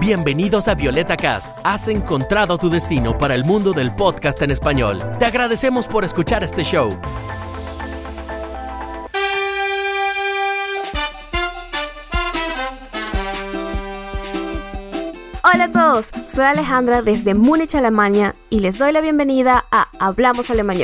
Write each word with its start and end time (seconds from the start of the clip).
Bienvenidos 0.00 0.66
a 0.66 0.74
Violeta 0.74 1.14
Cast. 1.14 1.58
Has 1.62 1.86
encontrado 1.86 2.56
tu 2.56 2.70
destino 2.70 3.18
para 3.18 3.34
el 3.34 3.44
mundo 3.44 3.74
del 3.74 3.94
podcast 3.94 4.40
en 4.40 4.50
español. 4.50 4.98
Te 5.18 5.26
agradecemos 5.26 5.86
por 5.86 6.06
escuchar 6.06 6.42
este 6.42 6.64
show. 6.64 6.88
Hola 15.42 15.64
a 15.64 15.70
todos, 15.70 16.08
soy 16.32 16.44
Alejandra 16.44 17.02
desde 17.02 17.34
Múnich, 17.34 17.74
Alemania 17.74 18.34
y 18.48 18.60
les 18.60 18.78
doy 18.78 18.92
la 18.92 19.02
bienvenida 19.02 19.64
a 19.70 19.88
Hablamos 19.98 20.50
Alemán. 20.50 20.78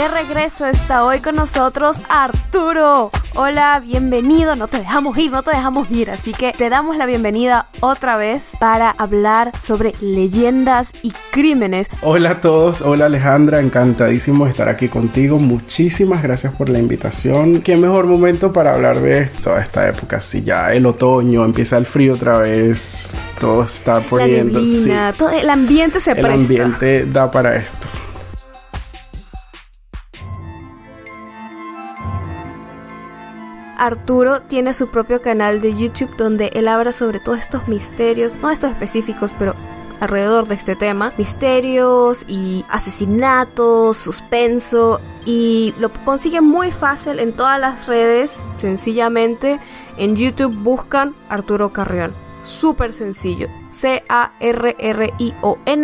De 0.00 0.08
regreso 0.08 0.64
está 0.64 1.04
hoy 1.04 1.18
con 1.18 1.36
nosotros 1.36 1.94
Arturo. 2.08 3.10
Hola, 3.34 3.82
bienvenido. 3.84 4.54
No 4.56 4.66
te 4.66 4.78
dejamos 4.78 5.18
ir, 5.18 5.30
no 5.30 5.42
te 5.42 5.50
dejamos 5.50 5.90
ir. 5.90 6.10
Así 6.10 6.32
que 6.32 6.54
te 6.56 6.70
damos 6.70 6.96
la 6.96 7.04
bienvenida 7.04 7.68
otra 7.80 8.16
vez 8.16 8.52
para 8.58 8.92
hablar 8.92 9.52
sobre 9.60 9.92
leyendas 10.00 10.88
y 11.02 11.12
crímenes. 11.30 11.86
Hola 12.00 12.30
a 12.30 12.40
todos, 12.40 12.80
hola 12.80 13.04
Alejandra, 13.04 13.60
encantadísimo 13.60 14.46
de 14.46 14.52
estar 14.52 14.70
aquí 14.70 14.88
contigo. 14.88 15.38
Muchísimas 15.38 16.22
gracias 16.22 16.54
por 16.54 16.70
la 16.70 16.78
invitación. 16.78 17.60
Qué 17.60 17.76
mejor 17.76 18.06
momento 18.06 18.54
para 18.54 18.72
hablar 18.72 19.00
de 19.00 19.18
esto, 19.18 19.54
esta 19.58 19.86
época. 19.86 20.22
Si 20.22 20.42
ya 20.42 20.72
el 20.72 20.86
otoño 20.86 21.44
empieza 21.44 21.76
el 21.76 21.84
frío 21.84 22.14
otra 22.14 22.38
vez, 22.38 23.14
todo 23.38 23.64
está 23.64 24.00
poniendo. 24.00 24.62
La 24.86 25.12
todo 25.12 25.28
el 25.28 25.50
ambiente 25.50 26.00
se 26.00 26.12
presta. 26.12 26.32
El 26.32 26.40
ambiente 26.40 27.04
da 27.04 27.30
para 27.30 27.56
esto. 27.56 27.86
Arturo 33.80 34.42
tiene 34.42 34.74
su 34.74 34.88
propio 34.88 35.22
canal 35.22 35.62
de 35.62 35.74
YouTube 35.74 36.14
donde 36.16 36.50
él 36.52 36.68
habla 36.68 36.92
sobre 36.92 37.18
todos 37.18 37.38
estos 37.38 37.66
misterios, 37.66 38.36
no 38.36 38.50
estos 38.50 38.70
específicos, 38.70 39.34
pero 39.38 39.54
alrededor 40.00 40.46
de 40.46 40.54
este 40.54 40.76
tema, 40.76 41.14
misterios 41.16 42.26
y 42.28 42.66
asesinatos, 42.68 43.96
suspenso 43.96 45.00
y 45.24 45.74
lo 45.78 45.90
consiguen 46.04 46.44
muy 46.44 46.70
fácil 46.70 47.18
en 47.18 47.32
todas 47.32 47.58
las 47.58 47.86
redes, 47.86 48.38
sencillamente 48.58 49.58
en 49.96 50.14
YouTube 50.14 50.54
buscan 50.54 51.14
Arturo 51.30 51.72
Carrión. 51.72 52.14
Súper 52.42 52.92
sencillo. 52.92 53.48
C-A-R-R-I-O-N, 53.70 54.12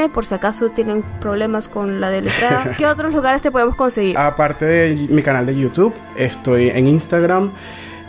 por 0.09 0.25
si 0.25 0.35
acaso 0.35 0.71
tienen 0.71 1.03
problemas 1.21 1.69
con 1.69 2.01
la 2.01 2.09
deletrada. 2.11 2.75
¿Qué 2.79 2.87
otros 2.87 3.15
lugares 3.15 3.43
te 3.43 3.51
podemos 3.51 3.75
conseguir? 3.75 4.17
Aparte 4.19 4.65
de 4.65 4.95
mi 5.11 5.23
canal 5.23 5.45
de 5.47 5.55
YouTube, 5.55 5.93
estoy 6.17 6.71
en 6.71 6.87
Instagram 6.87 7.53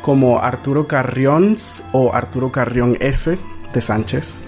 como 0.07 0.39
Arturo 0.39 0.87
Carrions 0.87 1.83
o 1.91 2.13
Arturo 2.13 2.49
Carrión 2.49 2.95
S 3.01 3.37
de 3.73 3.81
Sánchez. 3.81 4.39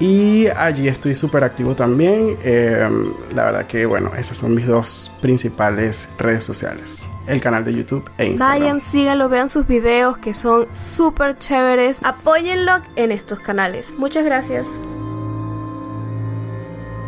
Y 0.00 0.48
allí 0.48 0.88
estoy 0.88 1.14
súper 1.14 1.44
activo 1.44 1.76
también. 1.76 2.36
Em, 2.42 3.12
la 3.32 3.44
verdad 3.44 3.66
que, 3.68 3.86
bueno, 3.86 4.10
esas 4.18 4.38
son 4.38 4.56
mis 4.56 4.66
dos 4.66 5.12
principales 5.20 6.08
redes 6.18 6.42
sociales. 6.42 7.06
El 7.28 7.40
canal 7.40 7.64
de 7.64 7.74
YouTube 7.74 8.10
e 8.18 8.24
Instagram. 8.24 8.58
Vayan, 8.58 8.80
síganlo, 8.80 9.28
vean 9.28 9.48
sus 9.48 9.68
videos 9.68 10.18
que 10.18 10.34
son 10.34 10.66
súper 10.74 11.36
chéveres. 11.36 12.00
Apóyenlo 12.02 12.72
en 12.96 13.12
estos 13.12 13.38
canales. 13.38 13.94
Muchas 13.96 14.24
gracias. 14.24 14.66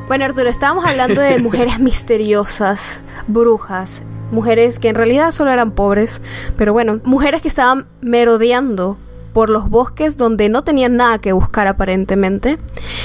Bueno, 0.07 0.27
Arturo, 0.27 0.49
estábamos 0.49 0.87
hablando 0.87 1.21
de 1.21 1.39
mujeres 1.43 1.81
misteriosas, 1.81 3.03
brujas, 3.27 4.05
mujeres 4.35 4.79
que 4.79 4.89
en 4.89 4.95
realidad 4.95 5.31
solo 5.31 5.51
eran 5.51 5.73
pobres, 5.73 6.21
pero 6.57 6.73
bueno, 6.73 7.01
mujeres 7.05 7.41
que 7.41 7.49
estaban 7.49 7.87
merodeando 8.01 8.99
por 9.33 9.51
los 9.51 9.69
bosques 9.69 10.17
donde 10.17 10.49
no 10.49 10.63
tenían 10.65 10.97
nada 10.97 11.19
que 11.19 11.33
buscar 11.33 11.67
aparentemente. 11.67 12.59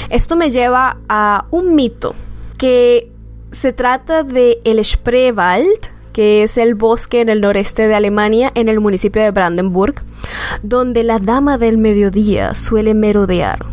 Esto 0.10 0.36
me 0.36 0.52
lleva 0.52 0.98
a 1.10 1.46
un 1.50 1.76
mito 1.76 2.16
que 2.58 3.12
se 3.52 3.74
trata 3.74 4.24
de 4.24 4.60
el 4.64 4.84
Spreewald, 4.84 5.90
que 6.14 6.44
es 6.44 6.58
el 6.58 6.76
bosque 6.76 7.22
en 7.22 7.30
el 7.30 7.42
noreste 7.42 7.88
de 7.88 7.96
Alemania, 7.96 8.52
en 8.56 8.70
el 8.70 8.80
municipio 8.80 9.22
de 9.22 9.32
Brandenburg, 9.32 9.96
donde 10.62 11.04
la 11.04 11.20
dama 11.20 11.58
del 11.58 11.78
mediodía 11.78 12.54
suele 12.54 12.94
merodear. 12.94 13.66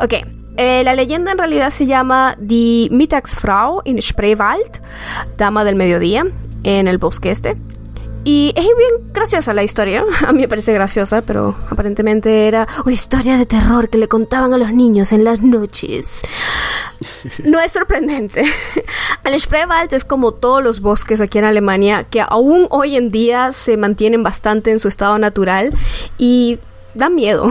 Ok, 0.00 0.14
eh, 0.56 0.82
la 0.84 0.94
leyenda 0.94 1.32
en 1.32 1.38
realidad 1.38 1.70
se 1.70 1.86
llama 1.86 2.36
Die 2.40 2.88
Mittagsfrau 2.90 3.82
in 3.84 4.00
Spreewald, 4.00 4.80
dama 5.36 5.64
del 5.64 5.76
mediodía, 5.76 6.24
en 6.64 6.88
el 6.88 6.98
bosque 6.98 7.30
este. 7.30 7.56
Y 8.24 8.54
es 8.56 8.64
bien 8.64 9.12
graciosa 9.12 9.52
la 9.52 9.62
historia, 9.62 10.04
a 10.26 10.32
mí 10.32 10.40
me 10.40 10.48
parece 10.48 10.72
graciosa, 10.72 11.22
pero 11.22 11.54
aparentemente 11.70 12.48
era 12.48 12.66
una 12.84 12.94
historia 12.94 13.36
de 13.36 13.46
terror 13.46 13.90
que 13.90 13.98
le 13.98 14.08
contaban 14.08 14.54
a 14.54 14.58
los 14.58 14.72
niños 14.72 15.12
en 15.12 15.24
las 15.24 15.42
noches. 15.42 16.22
No 17.42 17.60
es 17.60 17.72
sorprendente. 17.72 18.44
El 19.24 19.40
Spreewald 19.40 19.92
es 19.92 20.04
como 20.04 20.32
todos 20.32 20.62
los 20.62 20.80
bosques 20.80 21.20
aquí 21.20 21.38
en 21.38 21.44
Alemania 21.44 22.04
que 22.04 22.20
aún 22.20 22.66
hoy 22.70 22.96
en 22.96 23.10
día 23.10 23.52
se 23.52 23.76
mantienen 23.76 24.22
bastante 24.22 24.70
en 24.70 24.78
su 24.78 24.88
estado 24.88 25.18
natural 25.18 25.70
y 26.18 26.58
dan 26.94 27.14
miedo. 27.14 27.48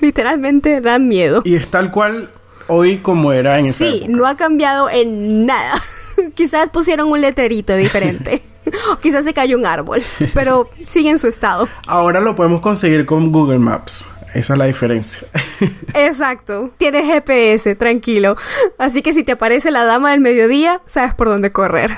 Literalmente 0.00 0.80
dan 0.80 1.08
miedo. 1.08 1.42
Y 1.44 1.56
es 1.56 1.68
tal 1.68 1.90
cual 1.90 2.30
hoy 2.68 2.98
como 2.98 3.32
era 3.32 3.58
en 3.58 3.66
esa 3.66 3.84
Sí, 3.84 4.06
no 4.08 4.26
ha 4.26 4.36
cambiado 4.36 4.88
en 4.88 5.46
nada. 5.46 5.80
Quizás 6.34 6.70
pusieron 6.70 7.08
un 7.08 7.20
letrerito 7.20 7.76
diferente. 7.76 8.42
Quizás 9.02 9.24
se 9.24 9.34
cayó 9.34 9.56
un 9.56 9.66
árbol, 9.66 10.02
pero 10.32 10.70
sigue 10.86 11.10
en 11.10 11.18
su 11.18 11.26
estado. 11.26 11.68
Ahora 11.86 12.20
lo 12.20 12.34
podemos 12.34 12.60
conseguir 12.60 13.06
con 13.06 13.32
Google 13.32 13.58
Maps. 13.58 14.06
Esa 14.34 14.54
es 14.54 14.58
la 14.58 14.64
diferencia. 14.64 15.28
Exacto. 15.94 16.72
Tienes 16.76 17.06
GPS, 17.06 17.76
tranquilo. 17.76 18.36
Así 18.78 19.00
que 19.00 19.12
si 19.12 19.22
te 19.22 19.32
aparece 19.32 19.70
la 19.70 19.84
dama 19.84 20.10
del 20.10 20.20
mediodía, 20.20 20.80
sabes 20.86 21.14
por 21.14 21.28
dónde 21.28 21.52
correr. 21.52 21.92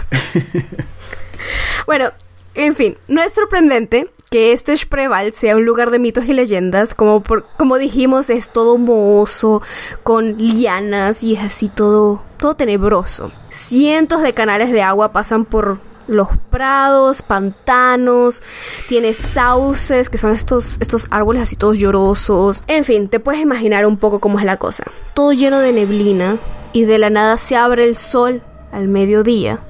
bueno, 1.86 2.10
en 2.54 2.74
fin, 2.74 2.98
no 3.08 3.22
es 3.22 3.32
sorprendente 3.32 4.10
que 4.36 4.52
este 4.52 4.76
Spreewald 4.76 5.32
sea 5.32 5.56
un 5.56 5.64
lugar 5.64 5.90
de 5.90 5.98
mitos 5.98 6.26
y 6.26 6.34
leyendas, 6.34 6.92
como, 6.92 7.22
como 7.56 7.78
dijimos, 7.78 8.28
es 8.28 8.50
todo 8.50 8.76
mohoso, 8.76 9.62
con 10.02 10.36
lianas 10.36 11.22
y 11.22 11.36
es 11.36 11.42
así 11.42 11.70
todo, 11.70 12.20
todo 12.36 12.52
tenebroso. 12.52 13.32
Cientos 13.48 14.20
de 14.20 14.34
canales 14.34 14.72
de 14.72 14.82
agua 14.82 15.10
pasan 15.10 15.46
por 15.46 15.78
los 16.06 16.28
prados, 16.50 17.22
pantanos, 17.22 18.42
tiene 18.88 19.14
sauces, 19.14 20.10
que 20.10 20.18
son 20.18 20.32
estos, 20.32 20.76
estos 20.80 21.06
árboles 21.10 21.40
así 21.40 21.56
todos 21.56 21.78
llorosos. 21.78 22.62
En 22.66 22.84
fin, 22.84 23.08
te 23.08 23.20
puedes 23.20 23.40
imaginar 23.40 23.86
un 23.86 23.96
poco 23.96 24.20
cómo 24.20 24.38
es 24.38 24.44
la 24.44 24.58
cosa. 24.58 24.84
Todo 25.14 25.32
lleno 25.32 25.60
de 25.60 25.72
neblina 25.72 26.36
y 26.74 26.84
de 26.84 26.98
la 26.98 27.08
nada 27.08 27.38
se 27.38 27.56
abre 27.56 27.84
el 27.84 27.96
sol 27.96 28.42
al 28.70 28.86
mediodía. 28.88 29.60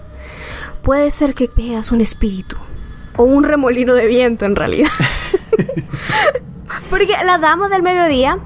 Puede 0.83 1.13
ser 1.13 1.35
que 1.35 1.49
veas 1.55 1.93
un 1.93 2.01
espíritu 2.01 2.57
o 3.17 3.25
un 3.25 3.45
remolino 3.45 3.95
de 3.95 4.07
viento 4.07 4.45
en 4.45 4.57
realidad. 4.57 4.91
Porque 6.91 7.15
la 7.25 7.39
dama 7.39 7.69
del 7.69 7.83
mediodía 7.83 8.39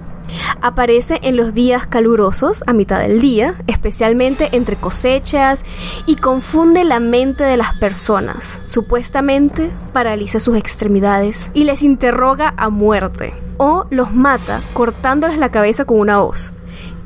aparece 0.61 1.19
en 1.23 1.37
los 1.37 1.55
días 1.55 1.87
calurosos 1.87 2.63
a 2.67 2.73
mitad 2.73 3.01
del 3.01 3.21
día, 3.21 3.55
especialmente 3.67 4.49
entre 4.53 4.77
cosechas, 4.77 5.63
y 6.07 6.17
confunde 6.17 6.85
la 6.85 7.01
mente 7.01 7.45
de 7.45 7.57
las 7.57 7.77
personas. 7.79 8.61
Supuestamente 8.67 9.71
paraliza 9.93 10.41
sus 10.41 10.57
extremidades 10.57 11.51
y 11.55 11.65
les 11.65 11.83
interroga 11.83 12.55
a 12.57 12.69
muerte, 12.71 13.35
o 13.57 13.87
los 13.91 14.13
mata 14.13 14.63
cortándoles 14.73 15.39
la 15.39 15.51
cabeza 15.51 15.85
con 15.85 15.99
una 15.99 16.23
hoz. 16.23 16.55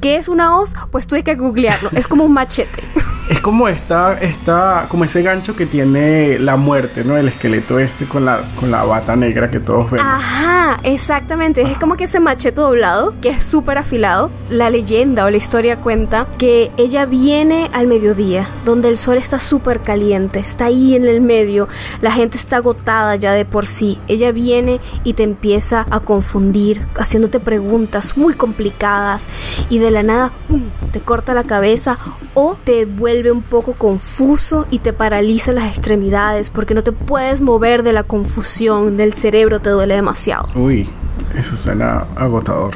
¿Qué 0.00 0.16
es 0.16 0.28
una 0.28 0.58
hoz? 0.58 0.74
Pues 0.90 1.06
tuve 1.06 1.24
que 1.24 1.34
googlearlo. 1.34 1.90
Es 1.94 2.08
como 2.08 2.24
un 2.24 2.32
machete. 2.32 2.82
Es 3.30 3.40
como 3.40 3.68
esta, 3.68 4.18
esta, 4.20 4.84
como 4.90 5.04
ese 5.04 5.22
gancho 5.22 5.56
que 5.56 5.64
tiene 5.64 6.38
la 6.38 6.56
muerte, 6.56 7.04
¿no? 7.04 7.16
El 7.16 7.28
esqueleto 7.28 7.78
este 7.78 8.04
con 8.04 8.26
la, 8.26 8.42
con 8.60 8.70
la 8.70 8.84
bata 8.84 9.16
negra 9.16 9.50
que 9.50 9.60
todos 9.60 9.90
ven. 9.90 10.02
Ajá, 10.02 10.76
exactamente. 10.82 11.62
Es 11.62 11.78
como 11.78 11.96
que 11.96 12.04
ese 12.04 12.20
machete 12.20 12.60
doblado, 12.60 13.14
que 13.22 13.30
es 13.30 13.42
súper 13.42 13.78
afilado. 13.78 14.30
La 14.50 14.68
leyenda 14.68 15.24
o 15.24 15.30
la 15.30 15.38
historia 15.38 15.80
cuenta 15.80 16.26
que 16.36 16.70
ella 16.76 17.06
viene 17.06 17.70
al 17.72 17.86
mediodía, 17.86 18.46
donde 18.66 18.90
el 18.90 18.98
sol 18.98 19.16
está 19.16 19.40
súper 19.40 19.80
caliente, 19.80 20.40
está 20.40 20.66
ahí 20.66 20.94
en 20.94 21.06
el 21.06 21.22
medio, 21.22 21.66
la 22.02 22.12
gente 22.12 22.36
está 22.36 22.56
agotada 22.56 23.16
ya 23.16 23.32
de 23.32 23.46
por 23.46 23.64
sí. 23.64 23.98
Ella 24.06 24.32
viene 24.32 24.80
y 25.02 25.14
te 25.14 25.22
empieza 25.22 25.86
a 25.90 26.00
confundir, 26.00 26.86
haciéndote 26.98 27.40
preguntas 27.40 28.18
muy 28.18 28.34
complicadas 28.34 29.26
y 29.70 29.78
de 29.78 29.90
la 29.90 30.02
nada, 30.02 30.32
¡pum!, 30.46 30.64
te 30.92 31.00
corta 31.00 31.32
la 31.32 31.44
cabeza 31.44 31.96
o 32.34 32.56
te 32.64 32.84
vuelve 32.84 33.13
un 33.32 33.42
poco 33.42 33.72
confuso 33.72 34.66
y 34.70 34.80
te 34.80 34.92
paraliza 34.92 35.52
las 35.52 35.68
extremidades 35.70 36.50
porque 36.50 36.74
no 36.74 36.82
te 36.82 36.92
puedes 36.92 37.40
mover 37.40 37.82
de 37.82 37.92
la 37.92 38.02
confusión 38.02 38.96
del 38.96 39.14
cerebro, 39.14 39.60
te 39.60 39.70
duele 39.70 39.94
demasiado. 39.94 40.46
Uy, 40.54 40.88
eso 41.36 41.56
suena 41.56 42.06
agotador. 42.16 42.74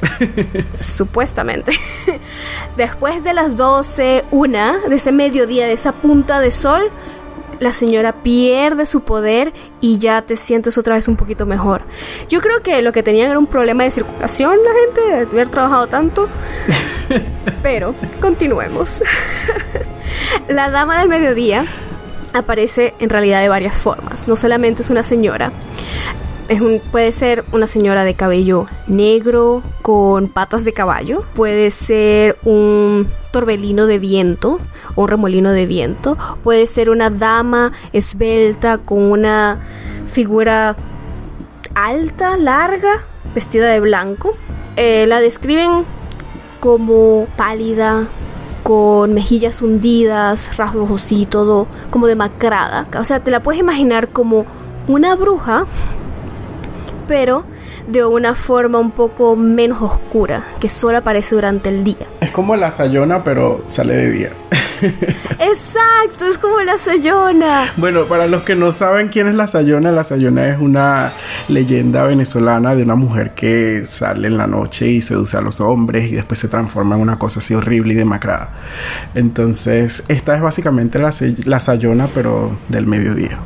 Supuestamente. 0.74 1.72
Después 2.76 3.22
de 3.24 3.34
las 3.34 3.56
12, 3.56 4.24
una, 4.30 4.78
de 4.88 4.96
ese 4.96 5.12
mediodía, 5.12 5.66
de 5.66 5.72
esa 5.72 5.92
punta 5.92 6.40
de 6.40 6.52
sol, 6.52 6.82
la 7.60 7.72
señora 7.74 8.22
pierde 8.22 8.86
su 8.86 9.02
poder 9.02 9.52
y 9.80 9.98
ya 9.98 10.22
te 10.22 10.36
sientes 10.36 10.76
otra 10.78 10.96
vez 10.96 11.06
un 11.06 11.16
poquito 11.16 11.46
mejor. 11.46 11.82
Yo 12.28 12.40
creo 12.40 12.62
que 12.62 12.82
lo 12.82 12.90
que 12.90 13.02
tenían 13.02 13.30
era 13.30 13.38
un 13.38 13.46
problema 13.46 13.84
de 13.84 13.90
circulación 13.90 14.58
la 14.64 14.72
gente, 14.80 15.26
de 15.26 15.32
haber 15.32 15.48
trabajado 15.48 15.86
tanto. 15.86 16.28
Pero 17.62 17.94
continuemos. 18.20 19.02
la 20.48 20.70
dama 20.70 20.98
del 20.98 21.08
mediodía 21.08 21.66
aparece 22.32 22.94
en 22.98 23.10
realidad 23.10 23.42
de 23.42 23.48
varias 23.48 23.76
formas. 23.76 24.26
No 24.26 24.36
solamente 24.36 24.82
es 24.82 24.90
una 24.90 25.02
señora. 25.02 25.52
Puede 26.90 27.12
ser 27.12 27.44
una 27.52 27.66
señora 27.66 28.04
de 28.04 28.14
cabello 28.14 28.66
negro 28.86 29.62
con 29.82 30.28
patas 30.28 30.64
de 30.64 30.72
caballo. 30.72 31.24
Puede 31.34 31.70
ser 31.70 32.36
un 32.44 33.08
torbelino 33.30 33.86
de 33.86 33.98
viento 33.98 34.58
o 34.94 35.02
un 35.02 35.08
remolino 35.08 35.52
de 35.52 35.66
viento. 35.66 36.16
Puede 36.42 36.66
ser 36.66 36.90
una 36.90 37.10
dama 37.10 37.72
esbelta 37.92 38.78
con 38.78 39.02
una 39.02 39.60
figura 40.08 40.76
alta, 41.74 42.36
larga, 42.36 43.06
vestida 43.34 43.68
de 43.68 43.80
blanco. 43.80 44.34
Eh, 44.76 45.06
la 45.06 45.20
describen 45.20 45.84
como 46.58 47.26
pálida, 47.36 48.08
con 48.62 49.14
mejillas 49.14 49.62
hundidas, 49.62 50.56
rasgos 50.56 50.90
así, 50.90 51.26
todo 51.26 51.66
como 51.90 52.06
demacrada. 52.06 52.86
O 52.98 53.04
sea, 53.04 53.20
te 53.20 53.30
la 53.30 53.42
puedes 53.42 53.60
imaginar 53.60 54.08
como 54.08 54.46
una 54.88 55.14
bruja, 55.14 55.66
pero 57.10 57.42
de 57.88 58.04
una 58.04 58.36
forma 58.36 58.78
un 58.78 58.92
poco 58.92 59.34
menos 59.34 59.82
oscura, 59.82 60.44
que 60.60 60.68
solo 60.68 60.98
aparece 60.98 61.34
durante 61.34 61.68
el 61.68 61.82
día. 61.82 62.06
Es 62.20 62.30
como 62.30 62.54
la 62.54 62.70
sayona, 62.70 63.24
pero 63.24 63.64
sale 63.66 63.96
de 63.96 64.10
día. 64.12 64.30
Exacto, 64.80 66.26
es 66.30 66.38
como 66.38 66.60
la 66.60 66.78
Sayona. 66.78 67.72
Bueno, 67.76 68.04
para 68.04 68.28
los 68.28 68.44
que 68.44 68.54
no 68.54 68.72
saben 68.72 69.08
quién 69.08 69.26
es 69.26 69.34
la 69.34 69.48
Sayona, 69.48 69.90
la 69.90 70.04
Sayona 70.04 70.50
es 70.50 70.60
una 70.60 71.10
leyenda 71.48 72.04
venezolana 72.04 72.76
de 72.76 72.84
una 72.84 72.94
mujer 72.94 73.32
que 73.34 73.82
sale 73.86 74.28
en 74.28 74.38
la 74.38 74.46
noche 74.46 74.86
y 74.86 75.02
seduce 75.02 75.36
a 75.36 75.40
los 75.40 75.60
hombres 75.60 76.12
y 76.12 76.14
después 76.14 76.38
se 76.38 76.46
transforma 76.46 76.94
en 76.94 77.02
una 77.02 77.18
cosa 77.18 77.40
así 77.40 77.54
horrible 77.54 77.94
y 77.94 77.96
demacrada. 77.96 78.50
Entonces, 79.16 80.04
esta 80.06 80.36
es 80.36 80.40
básicamente 80.40 81.00
la, 81.00 81.12
la 81.44 81.58
Sayona, 81.58 82.08
pero 82.14 82.56
del 82.68 82.86
mediodía. 82.86 83.36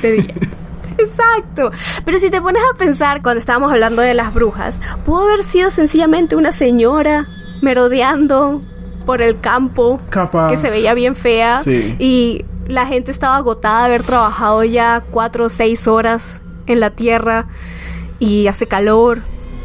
De 0.00 0.12
día. 0.12 0.24
Exacto. 0.98 1.70
Pero 2.04 2.18
si 2.18 2.30
te 2.30 2.40
pones 2.40 2.62
a 2.72 2.76
pensar, 2.76 3.22
cuando 3.22 3.38
estábamos 3.38 3.72
hablando 3.72 4.02
de 4.02 4.14
las 4.14 4.32
brujas, 4.34 4.80
pudo 5.04 5.22
haber 5.22 5.44
sido 5.44 5.70
sencillamente 5.70 6.36
una 6.36 6.52
señora 6.52 7.26
merodeando 7.60 8.62
por 9.06 9.22
el 9.22 9.40
campo 9.40 10.00
que 10.48 10.56
se 10.56 10.70
veía 10.70 10.94
bien 10.94 11.16
fea 11.16 11.60
y 11.66 12.44
la 12.66 12.86
gente 12.86 13.10
estaba 13.10 13.36
agotada 13.36 13.80
de 13.80 13.86
haber 13.86 14.02
trabajado 14.02 14.62
ya 14.64 15.02
cuatro 15.10 15.46
o 15.46 15.48
seis 15.48 15.88
horas 15.88 16.40
en 16.66 16.80
la 16.80 16.90
tierra 16.90 17.46
y 18.18 18.46
hace 18.46 18.68
calor, 18.68 19.20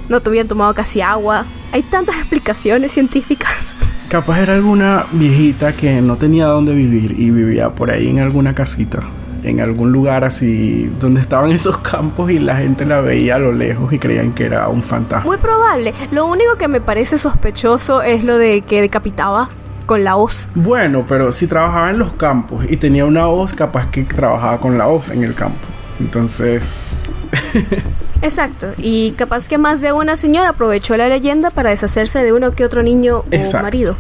no 0.10 0.22
te 0.22 0.30
habían 0.30 0.48
tomado 0.48 0.74
casi 0.74 1.02
agua. 1.02 1.46
Hay 1.72 1.84
tantas 1.84 2.16
explicaciones 2.16 2.94
científicas. 2.94 3.76
Capaz 4.10 4.40
era 4.40 4.56
alguna 4.56 5.06
viejita 5.12 5.74
que 5.74 6.02
no 6.02 6.16
tenía 6.16 6.46
dónde 6.46 6.74
vivir 6.74 7.20
y 7.20 7.30
vivía 7.30 7.70
por 7.70 7.92
ahí 7.92 8.08
en 8.08 8.20
alguna 8.20 8.56
casita 8.56 9.04
en 9.48 9.62
algún 9.62 9.92
lugar 9.92 10.24
así 10.24 10.92
donde 11.00 11.22
estaban 11.22 11.52
esos 11.54 11.78
campos 11.80 12.32
y 12.32 12.40
la 12.40 12.58
gente 12.58 12.86
la 12.86 13.02
veía 13.02 13.36
a 13.36 13.40
lo 13.40 13.52
lejos 13.52 13.92
y 13.94 14.00
creían 14.00 14.34
que 14.34 14.46
era 14.46 14.68
un 14.68 14.84
fantasma. 14.84 15.26
Muy 15.26 15.38
probable. 15.38 15.94
Lo 16.12 16.26
único 16.26 16.58
que 16.58 16.68
me 16.68 16.82
parece 16.82 17.18
sospechoso 17.18 18.02
es 18.02 18.24
lo 18.24 18.38
de 18.38 18.62
que 18.62 18.82
decapitaba 18.82 19.50
con 19.86 20.04
la 20.04 20.18
hoz. 20.18 20.50
Bueno, 20.54 21.06
pero 21.08 21.32
si 21.32 21.48
trabajaba 21.48 21.90
en 21.90 22.00
los 22.00 22.14
campos 22.14 22.66
y 22.70 22.78
tenía 22.78 23.06
una 23.06 23.28
hoz, 23.28 23.54
capaz 23.54 23.90
que 23.90 24.04
trabajaba 24.04 24.60
con 24.60 24.78
la 24.78 24.88
hoz 24.88 25.10
en 25.10 25.24
el 25.24 25.34
campo. 25.34 25.66
Entonces... 26.00 27.04
Exacto, 28.22 28.74
y 28.78 29.12
capaz 29.12 29.48
que 29.48 29.58
más 29.58 29.80
de 29.80 29.92
una 29.92 30.16
señora 30.16 30.50
aprovechó 30.50 30.98
la 30.98 31.08
leyenda 31.08 31.52
para 31.52 31.70
deshacerse 31.70 32.24
de 32.24 32.34
uno 32.34 32.52
que 32.54 32.66
otro 32.66 32.82
niño 32.82 33.20
o 33.20 33.62
marido. 33.62 33.96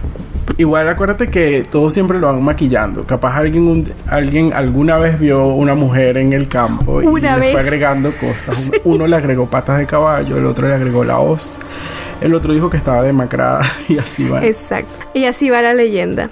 Igual 0.57 0.89
acuérdate 0.89 1.27
que 1.27 1.65
todos 1.69 1.94
siempre 1.94 2.18
lo 2.18 2.27
van 2.27 2.44
maquillando. 2.44 3.04
Capaz 3.04 3.38
alguien, 3.38 3.94
alguien 4.07 4.54
alguna 4.54 4.98
vez 4.98 5.19
vio 5.19 5.48
una 5.48 5.75
mujer 5.75 6.18
en 6.18 6.33
el 6.33 6.48
campo 6.48 7.01
y 7.01 7.21
le 7.21 7.51
fue 7.51 7.62
agregando 7.62 8.12
cosas. 8.12 8.71
Uno 8.83 9.06
le 9.06 9.15
agregó 9.15 9.48
patas 9.48 9.77
de 9.77 9.86
caballo, 9.86 10.38
el 10.38 10.45
otro 10.48 10.68
le 10.68 10.74
agregó 10.74 11.04
la 11.04 11.19
hoz, 11.19 11.59
el 12.21 12.33
otro 12.33 12.54
dijo 12.54 12.71
que 12.71 12.77
estaba 12.77 13.04
demacrada 13.04 13.62
y 13.88 14.00
así 14.00 14.27
va. 14.27 14.44
Exacto. 14.44 15.06
Y 15.13 15.25
así 15.25 15.51
va 15.51 15.62
la 15.62 15.75
leyenda. 15.75 16.31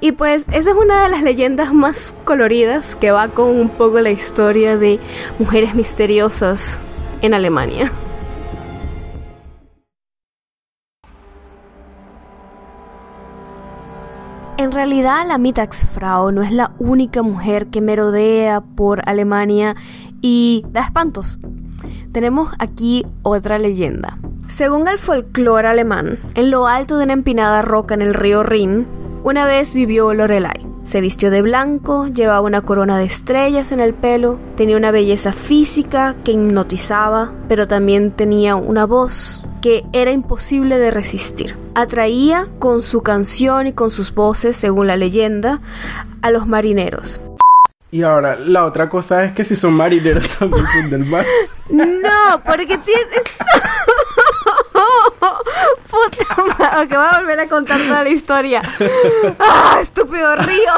Y 0.00 0.12
pues 0.12 0.46
esa 0.48 0.70
es 0.70 0.76
una 0.76 1.04
de 1.04 1.10
las 1.10 1.22
leyendas 1.22 1.72
más 1.72 2.12
coloridas 2.24 2.96
que 2.96 3.12
va 3.12 3.28
con 3.28 3.50
un 3.50 3.68
poco 3.68 4.00
la 4.00 4.10
historia 4.10 4.76
de 4.76 4.98
mujeres 5.38 5.76
misteriosas 5.76 6.80
en 7.22 7.34
Alemania. 7.34 7.92
En 14.60 14.72
realidad 14.72 15.26
la 15.26 15.38
Mittagsfrau 15.38 16.32
no 16.32 16.42
es 16.42 16.52
la 16.52 16.72
única 16.78 17.22
mujer 17.22 17.68
que 17.68 17.80
merodea 17.80 18.60
por 18.60 19.00
Alemania 19.08 19.74
y 20.20 20.66
da 20.68 20.82
espantos. 20.82 21.38
Tenemos 22.12 22.52
aquí 22.58 23.06
otra 23.22 23.58
leyenda. 23.58 24.18
Según 24.48 24.86
el 24.86 24.98
folclore 24.98 25.66
alemán, 25.66 26.18
en 26.34 26.50
lo 26.50 26.66
alto 26.66 26.98
de 26.98 27.04
una 27.04 27.14
empinada 27.14 27.62
roca 27.62 27.94
en 27.94 28.02
el 28.02 28.12
río 28.12 28.42
Rin, 28.42 28.86
una 29.24 29.46
vez 29.46 29.72
vivió 29.72 30.12
Lorelai. 30.12 30.69
Se 30.90 31.00
vistió 31.00 31.30
de 31.30 31.40
blanco, 31.40 32.08
llevaba 32.08 32.40
una 32.40 32.62
corona 32.62 32.98
de 32.98 33.04
estrellas 33.04 33.70
en 33.70 33.78
el 33.78 33.94
pelo, 33.94 34.40
tenía 34.56 34.76
una 34.76 34.90
belleza 34.90 35.32
física 35.32 36.16
que 36.24 36.32
hipnotizaba, 36.32 37.32
pero 37.48 37.68
también 37.68 38.10
tenía 38.10 38.56
una 38.56 38.86
voz 38.86 39.46
que 39.62 39.84
era 39.92 40.10
imposible 40.10 40.78
de 40.78 40.90
resistir. 40.90 41.56
Atraía 41.76 42.48
con 42.58 42.82
su 42.82 43.02
canción 43.02 43.68
y 43.68 43.72
con 43.72 43.92
sus 43.92 44.12
voces, 44.12 44.56
según 44.56 44.88
la 44.88 44.96
leyenda, 44.96 45.60
a 46.22 46.32
los 46.32 46.48
marineros. 46.48 47.20
Y 47.92 48.02
ahora, 48.02 48.36
la 48.36 48.64
otra 48.66 48.88
cosa 48.88 49.22
es 49.22 49.32
que 49.32 49.44
si 49.44 49.54
son 49.54 49.74
marineros 49.74 50.28
también 50.40 50.64
son 50.66 50.90
del 50.90 51.04
mar. 51.06 51.24
No, 51.68 52.42
porque 52.44 52.76
tienes... 52.78 53.22
Puta 55.90 56.80
Ok, 56.82 56.88
voy 56.90 57.06
a 57.10 57.18
volver 57.20 57.40
a 57.40 57.48
contar 57.48 57.80
toda 57.80 58.02
la 58.02 58.08
historia. 58.08 58.62
¡Ah, 59.38 59.78
estúpido 59.80 60.36
río! 60.36 60.72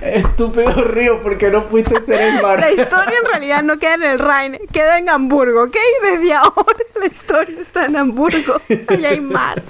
Estúpido 0.00 0.84
río, 0.84 1.20
porque 1.22 1.50
no 1.50 1.62
fuiste 1.62 2.00
ser 2.00 2.20
el 2.20 2.42
mar. 2.42 2.60
La 2.60 2.70
historia 2.70 3.18
en 3.18 3.24
realidad 3.26 3.62
no 3.62 3.78
queda 3.78 3.94
en 3.94 4.02
el 4.04 4.18
Rhein, 4.18 4.58
queda 4.72 4.98
en 4.98 5.08
Hamburgo, 5.08 5.64
¿ok? 5.64 5.76
Desde 6.02 6.34
ahora 6.34 6.84
la 6.98 7.06
historia 7.06 7.60
está 7.60 7.86
en 7.86 7.96
Hamburgo. 7.96 8.60
Allá 8.88 9.10
hay 9.10 9.20
mar. 9.20 9.62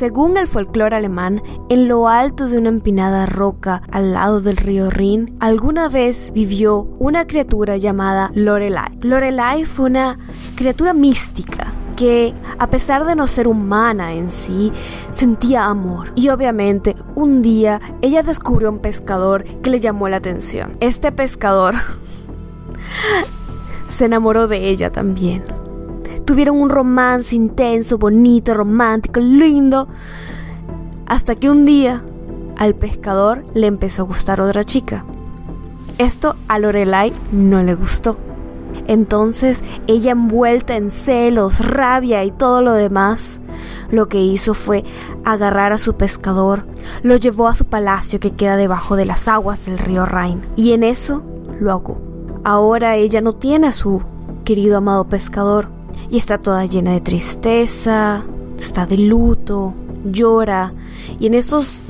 Según 0.00 0.38
el 0.38 0.46
folclore 0.46 0.96
alemán, 0.96 1.42
en 1.68 1.86
lo 1.86 2.08
alto 2.08 2.48
de 2.48 2.56
una 2.56 2.70
empinada 2.70 3.26
roca 3.26 3.82
al 3.92 4.14
lado 4.14 4.40
del 4.40 4.56
río 4.56 4.88
Rin, 4.88 5.36
alguna 5.40 5.90
vez 5.90 6.32
vivió 6.32 6.88
una 6.98 7.26
criatura 7.26 7.76
llamada 7.76 8.30
Lorelai. 8.34 8.96
Lorelai 9.02 9.66
fue 9.66 9.90
una 9.90 10.18
criatura 10.56 10.94
mística 10.94 11.74
que, 11.96 12.32
a 12.58 12.70
pesar 12.70 13.04
de 13.04 13.14
no 13.14 13.28
ser 13.28 13.46
humana 13.46 14.14
en 14.14 14.30
sí, 14.30 14.72
sentía 15.10 15.66
amor. 15.66 16.12
Y 16.14 16.30
obviamente, 16.30 16.96
un 17.14 17.42
día 17.42 17.78
ella 18.00 18.22
descubrió 18.22 18.70
un 18.70 18.78
pescador 18.78 19.44
que 19.44 19.68
le 19.68 19.80
llamó 19.80 20.08
la 20.08 20.16
atención. 20.16 20.78
Este 20.80 21.12
pescador 21.12 21.74
se 23.90 24.06
enamoró 24.06 24.48
de 24.48 24.70
ella 24.70 24.90
también. 24.90 25.44
Tuvieron 26.24 26.60
un 26.60 26.70
romance 26.70 27.34
intenso, 27.34 27.98
bonito, 27.98 28.54
romántico, 28.54 29.20
lindo. 29.20 29.88
Hasta 31.06 31.34
que 31.34 31.50
un 31.50 31.64
día 31.64 32.04
al 32.56 32.74
pescador 32.74 33.44
le 33.54 33.66
empezó 33.66 34.02
a 34.02 34.06
gustar 34.06 34.40
otra 34.40 34.64
chica. 34.64 35.04
Esto 35.98 36.36
a 36.48 36.58
Lorelai 36.58 37.12
no 37.32 37.62
le 37.62 37.74
gustó. 37.74 38.16
Entonces 38.86 39.62
ella 39.86 40.12
envuelta 40.12 40.76
en 40.76 40.90
celos, 40.90 41.64
rabia 41.64 42.24
y 42.24 42.30
todo 42.30 42.62
lo 42.62 42.72
demás, 42.72 43.40
lo 43.90 44.08
que 44.08 44.20
hizo 44.20 44.54
fue 44.54 44.84
agarrar 45.24 45.72
a 45.72 45.78
su 45.78 45.94
pescador, 45.94 46.64
lo 47.02 47.16
llevó 47.16 47.48
a 47.48 47.54
su 47.54 47.64
palacio 47.64 48.20
que 48.20 48.32
queda 48.32 48.56
debajo 48.56 48.96
de 48.96 49.04
las 49.04 49.28
aguas 49.28 49.64
del 49.66 49.78
río 49.78 50.06
Rhin 50.06 50.46
y 50.56 50.72
en 50.72 50.84
eso 50.84 51.22
lo 51.60 51.72
ahogó. 51.72 51.98
Ahora 52.44 52.96
ella 52.96 53.20
no 53.20 53.34
tiene 53.34 53.68
a 53.68 53.72
su 53.72 54.02
querido 54.44 54.78
amado 54.78 55.04
pescador, 55.04 55.68
y 56.10 56.16
está 56.16 56.38
toda 56.38 56.66
llena 56.66 56.92
de 56.92 57.00
tristeza, 57.00 58.24
está 58.58 58.86
de 58.86 58.98
luto, 58.98 59.74
llora 60.04 60.72
y 61.18 61.26
en 61.26 61.34
esos 61.34 61.82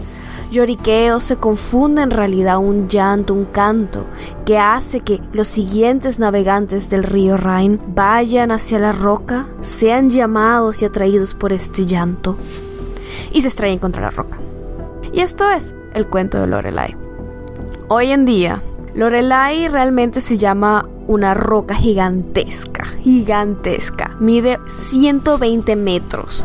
lloriqueos 0.50 1.24
se 1.24 1.36
confunde 1.36 2.02
en 2.02 2.10
realidad 2.10 2.58
un 2.58 2.88
llanto, 2.88 3.34
un 3.34 3.44
canto, 3.44 4.04
que 4.44 4.58
hace 4.58 5.00
que 5.00 5.20
los 5.32 5.48
siguientes 5.48 6.18
navegantes 6.18 6.90
del 6.90 7.04
río 7.04 7.36
Rhin 7.36 7.80
vayan 7.94 8.50
hacia 8.50 8.78
la 8.78 8.92
roca, 8.92 9.46
sean 9.60 10.10
llamados 10.10 10.82
y 10.82 10.84
atraídos 10.84 11.34
por 11.34 11.52
este 11.52 11.86
llanto 11.86 12.36
y 13.32 13.42
se 13.42 13.48
estrellen 13.48 13.78
contra 13.78 14.02
la 14.02 14.10
roca. 14.10 14.38
Y 15.12 15.20
esto 15.20 15.48
es 15.50 15.74
el 15.94 16.06
cuento 16.06 16.40
de 16.40 16.46
Lorelai. 16.46 16.96
Hoy 17.88 18.12
en 18.12 18.24
día, 18.24 18.62
Lorelai 18.94 19.68
realmente 19.68 20.20
se 20.20 20.36
llama 20.36 20.88
una 21.06 21.34
roca 21.34 21.74
gigantesca, 21.74 22.84
gigantesca. 23.02 24.16
Mide 24.20 24.58
120 24.90 25.76
metros. 25.76 26.44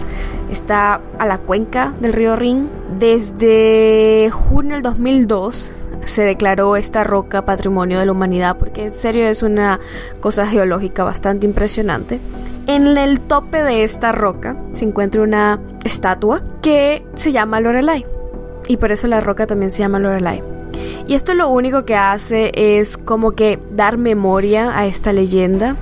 Está 0.52 1.02
a 1.18 1.26
la 1.26 1.40
cuenca 1.40 1.94
del 2.00 2.14
río 2.14 2.36
Rin. 2.36 2.70
Desde 3.00 4.30
junio 4.32 4.74
del 4.74 4.84
2002 4.84 5.72
se 6.06 6.22
declaró 6.22 6.76
esta 6.76 7.04
roca 7.04 7.46
patrimonio 7.46 8.00
de 8.00 8.06
la 8.06 8.12
humanidad 8.12 8.58
porque 8.58 8.84
en 8.84 8.92
serio 8.92 9.26
es 9.26 9.44
una 9.44 9.80
cosa 10.20 10.48
geológica 10.48 11.04
bastante 11.04 11.46
impresionante. 11.46 12.20
En 12.68 12.98
el 12.98 13.20
tope 13.20 13.64
de 13.64 13.84
esta 13.84 14.12
roca 14.12 14.56
se 14.74 14.86
encuentra 14.86 15.22
una 15.22 15.60
estatua 15.84 16.42
que 16.62 17.06
se 17.16 17.32
llama 17.32 17.60
Lorelai 17.60 18.06
y 18.68 18.78
por 18.78 18.92
eso 18.92 19.08
la 19.08 19.22
roca 19.22 19.46
también 19.46 19.72
se 19.72 19.80
llama 19.80 20.00
Lorelai. 20.00 20.55
Y 21.08 21.14
esto 21.14 21.34
lo 21.34 21.50
único 21.50 21.86
que 21.86 21.96
hace 21.96 22.52
es 22.56 22.98
como 22.98 23.32
que 23.32 23.60
dar 23.72 23.98
memoria 23.98 24.78
a 24.78 24.86
esta 24.86 25.14
leyenda. 25.14 25.76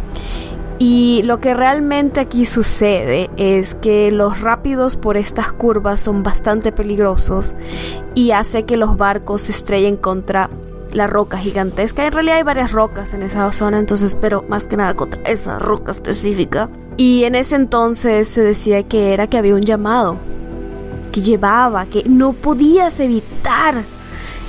Y 0.80 1.22
lo 1.24 1.40
que 1.40 1.54
realmente 1.54 2.20
aquí 2.20 2.46
sucede 2.46 3.30
es 3.38 3.76
que 3.76 4.12
los 4.12 4.42
rápidos 4.42 4.98
por 4.98 5.18
estas 5.18 5.54
curvas 5.54 6.02
son 6.02 6.24
bastante 6.24 6.72
peligrosos 6.72 7.56
y 8.16 8.32
hace 8.32 8.66
que 8.66 8.76
los 8.76 8.98
barcos 8.98 9.44
se 9.44 9.52
estrellen 9.52 9.96
contra 9.96 10.50
la 10.92 11.08
roca 11.08 11.38
gigantesca. 11.38 12.06
En 12.06 12.14
realidad 12.14 12.38
hay 12.38 12.44
varias 12.44 12.72
rocas 12.72 13.14
en 13.14 13.24
esa 13.24 13.52
zona, 13.54 13.80
entonces, 13.80 14.16
pero 14.16 14.44
más 14.50 14.68
que 14.68 14.78
nada 14.78 14.94
contra 14.96 15.22
esa 15.24 15.60
roca 15.60 15.92
específica. 15.92 16.70
Y 16.98 17.24
en 17.24 17.36
ese 17.36 17.56
entonces 17.56 18.28
se 18.28 18.42
decía 18.42 18.84
que 18.84 19.14
era 19.14 19.28
que 19.28 19.38
había 19.38 19.56
un 19.56 19.62
llamado 19.62 20.18
que 21.12 21.22
llevaba, 21.22 21.86
que 21.86 22.04
no 22.08 22.34
podías 22.34 23.00
evitar 23.00 23.84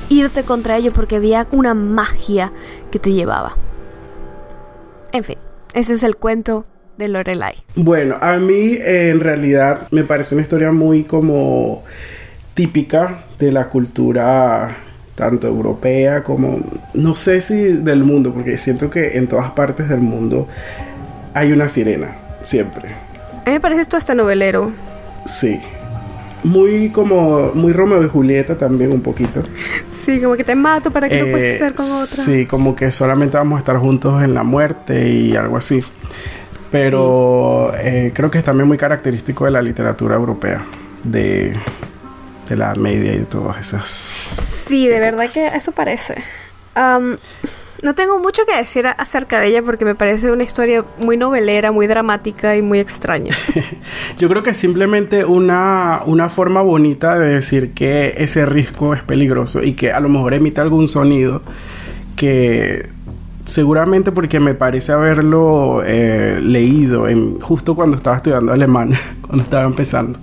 irte 0.08 0.42
contra 0.42 0.76
ello 0.76 0.92
porque 0.92 1.16
había 1.16 1.46
una 1.50 1.74
magia 1.74 2.52
que 2.90 2.98
te 2.98 3.12
llevaba. 3.12 3.56
En 5.12 5.24
fin, 5.24 5.38
ese 5.72 5.94
es 5.94 6.02
el 6.02 6.16
cuento 6.16 6.66
de 6.98 7.08
Lorelai. 7.08 7.54
Bueno, 7.74 8.16
a 8.20 8.36
mí 8.36 8.78
en 8.80 9.20
realidad 9.20 9.88
me 9.90 10.04
parece 10.04 10.34
una 10.34 10.42
historia 10.42 10.70
muy 10.72 11.04
como 11.04 11.84
típica 12.54 13.24
de 13.38 13.52
la 13.52 13.68
cultura 13.68 14.76
tanto 15.14 15.46
europea 15.46 16.24
como 16.24 16.58
no 16.94 17.14
sé 17.14 17.40
si 17.40 17.54
del 17.54 18.04
mundo, 18.04 18.32
porque 18.32 18.58
siento 18.58 18.90
que 18.90 19.16
en 19.16 19.28
todas 19.28 19.50
partes 19.50 19.88
del 19.88 20.00
mundo 20.00 20.48
hay 21.34 21.52
una 21.52 21.68
sirena, 21.68 22.16
siempre. 22.42 22.90
A 23.44 23.50
mí 23.50 23.52
me 23.52 23.60
parece 23.60 23.82
esto 23.82 23.96
hasta 23.96 24.14
novelero. 24.14 24.72
Sí, 25.26 25.60
muy 26.44 26.90
como 26.90 27.52
muy 27.54 27.72
Romeo 27.72 28.04
y 28.04 28.08
Julieta 28.08 28.56
también 28.56 28.92
un 28.92 29.00
poquito. 29.00 29.42
Sí, 29.90 30.20
como 30.20 30.36
que 30.36 30.44
te 30.44 30.54
mato 30.54 30.90
para 30.90 31.08
que 31.08 31.18
no 31.18 31.30
puedas 31.30 31.40
eh, 31.40 31.52
estar 31.54 31.74
con 31.74 31.86
otra. 31.86 32.06
Sí, 32.06 32.46
como 32.46 32.76
que 32.76 32.92
solamente 32.92 33.36
vamos 33.36 33.56
a 33.56 33.60
estar 33.60 33.78
juntos 33.78 34.22
en 34.22 34.34
la 34.34 34.44
muerte 34.44 35.08
y 35.08 35.34
algo 35.34 35.56
así. 35.56 35.82
Pero 36.70 37.72
eh, 37.78 38.12
creo 38.14 38.30
que 38.30 38.38
es 38.38 38.44
también 38.44 38.68
muy 38.68 38.76
característico 38.76 39.44
de 39.44 39.52
la 39.52 39.62
literatura 39.62 40.16
europea, 40.16 40.64
de, 41.04 41.54
de 42.48 42.56
la 42.56 42.74
media 42.74 43.14
y 43.14 43.18
de 43.18 43.24
todas 43.24 43.58
esas. 43.60 43.88
Sí, 43.88 44.88
de 44.88 44.98
verdad 44.98 45.30
que 45.32 45.46
eso 45.46 45.72
parece. 45.72 46.16
No 47.84 47.94
tengo 47.94 48.18
mucho 48.18 48.46
que 48.46 48.56
decir 48.56 48.86
acerca 48.86 49.40
de 49.40 49.48
ella 49.48 49.62
porque 49.62 49.84
me 49.84 49.94
parece 49.94 50.32
una 50.32 50.42
historia 50.42 50.86
muy 50.98 51.18
novelera, 51.18 51.70
muy 51.70 51.86
dramática 51.86 52.56
y 52.56 52.62
muy 52.62 52.78
extraña. 52.78 53.36
Yo 54.18 54.26
creo 54.30 54.42
que 54.42 54.50
es 54.50 54.56
simplemente 54.56 55.26
una, 55.26 56.00
una 56.06 56.30
forma 56.30 56.62
bonita 56.62 57.18
de 57.18 57.34
decir 57.34 57.74
que 57.74 58.14
ese 58.16 58.46
risco 58.46 58.94
es 58.94 59.02
peligroso 59.02 59.62
y 59.62 59.74
que 59.74 59.92
a 59.92 60.00
lo 60.00 60.08
mejor 60.08 60.32
emite 60.32 60.62
algún 60.62 60.88
sonido 60.88 61.42
que 62.16 62.88
seguramente 63.44 64.12
porque 64.12 64.40
me 64.40 64.54
parece 64.54 64.92
haberlo 64.92 65.82
eh, 65.84 66.40
leído 66.40 67.06
en, 67.06 67.38
justo 67.38 67.74
cuando 67.74 67.98
estaba 67.98 68.16
estudiando 68.16 68.50
alemán, 68.50 68.94
cuando 69.20 69.44
estaba 69.44 69.64
empezando 69.64 70.18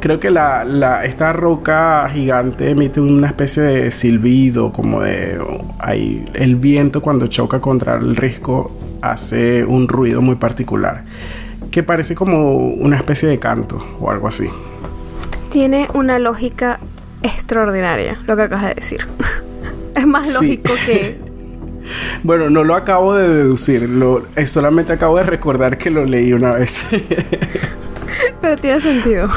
creo 0.00 0.20
que 0.20 0.30
la, 0.30 1.04
esta 1.04 1.32
roca 1.32 2.08
gigante 2.12 2.70
emite 2.70 3.00
una 3.00 3.28
especie 3.28 3.62
de 3.62 3.90
silbido, 3.90 4.72
como 4.72 5.00
de 5.00 5.38
ahí, 5.78 6.24
el 6.34 6.56
viento 6.56 7.02
cuando 7.02 7.26
choca 7.26 7.60
contra 7.60 7.96
el 7.96 8.16
risco 8.16 8.70
hace 9.02 9.64
un 9.64 9.88
ruido 9.88 10.20
muy 10.20 10.36
particular, 10.36 11.04
que 11.70 11.82
parece 11.82 12.14
como 12.14 12.56
una 12.56 12.96
especie 12.96 13.28
de 13.28 13.38
canto 13.38 13.84
o 14.00 14.10
algo 14.10 14.28
así. 14.28 14.48
Tiene 15.50 15.88
una 15.94 16.18
lógica 16.18 16.78
extraordinaria 17.22 18.16
lo 18.26 18.36
que 18.36 18.42
acabas 18.42 18.68
de 18.68 18.74
decir. 18.74 19.00
es 19.96 20.06
más 20.06 20.32
lógico 20.32 20.72
que... 20.86 21.18
bueno, 22.22 22.50
no 22.50 22.64
lo 22.64 22.74
acabo 22.76 23.14
de 23.14 23.28
deducir, 23.28 23.88
lo, 23.88 24.22
solamente 24.46 24.92
acabo 24.92 25.16
de 25.16 25.24
recordar 25.24 25.78
que 25.78 25.90
lo 25.90 26.04
leí 26.04 26.32
una 26.32 26.52
vez. 26.52 26.84
Pero 28.40 28.56
tiene 28.56 28.80
sentido. 28.80 29.28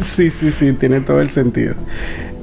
Sí, 0.00 0.30
sí, 0.30 0.50
sí, 0.50 0.72
tiene 0.74 1.00
todo 1.00 1.20
el 1.20 1.30
sentido. 1.30 1.74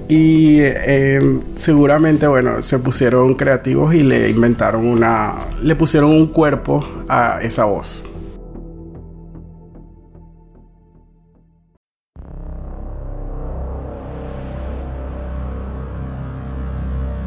Y 0.08 0.60
eh, 0.62 1.40
seguramente, 1.56 2.28
bueno, 2.28 2.62
se 2.62 2.80
pusieron 2.80 3.36
creativos 3.36 3.94
y 3.94 4.04
le 4.04 4.30
inventaron 4.30 4.86
una. 4.86 5.36
le 5.62 5.76
pusieron 5.76 6.12
un 6.12 6.28
cuerpo 6.28 6.86
a 7.08 7.40
esa 7.42 7.66
voz. 7.66 8.06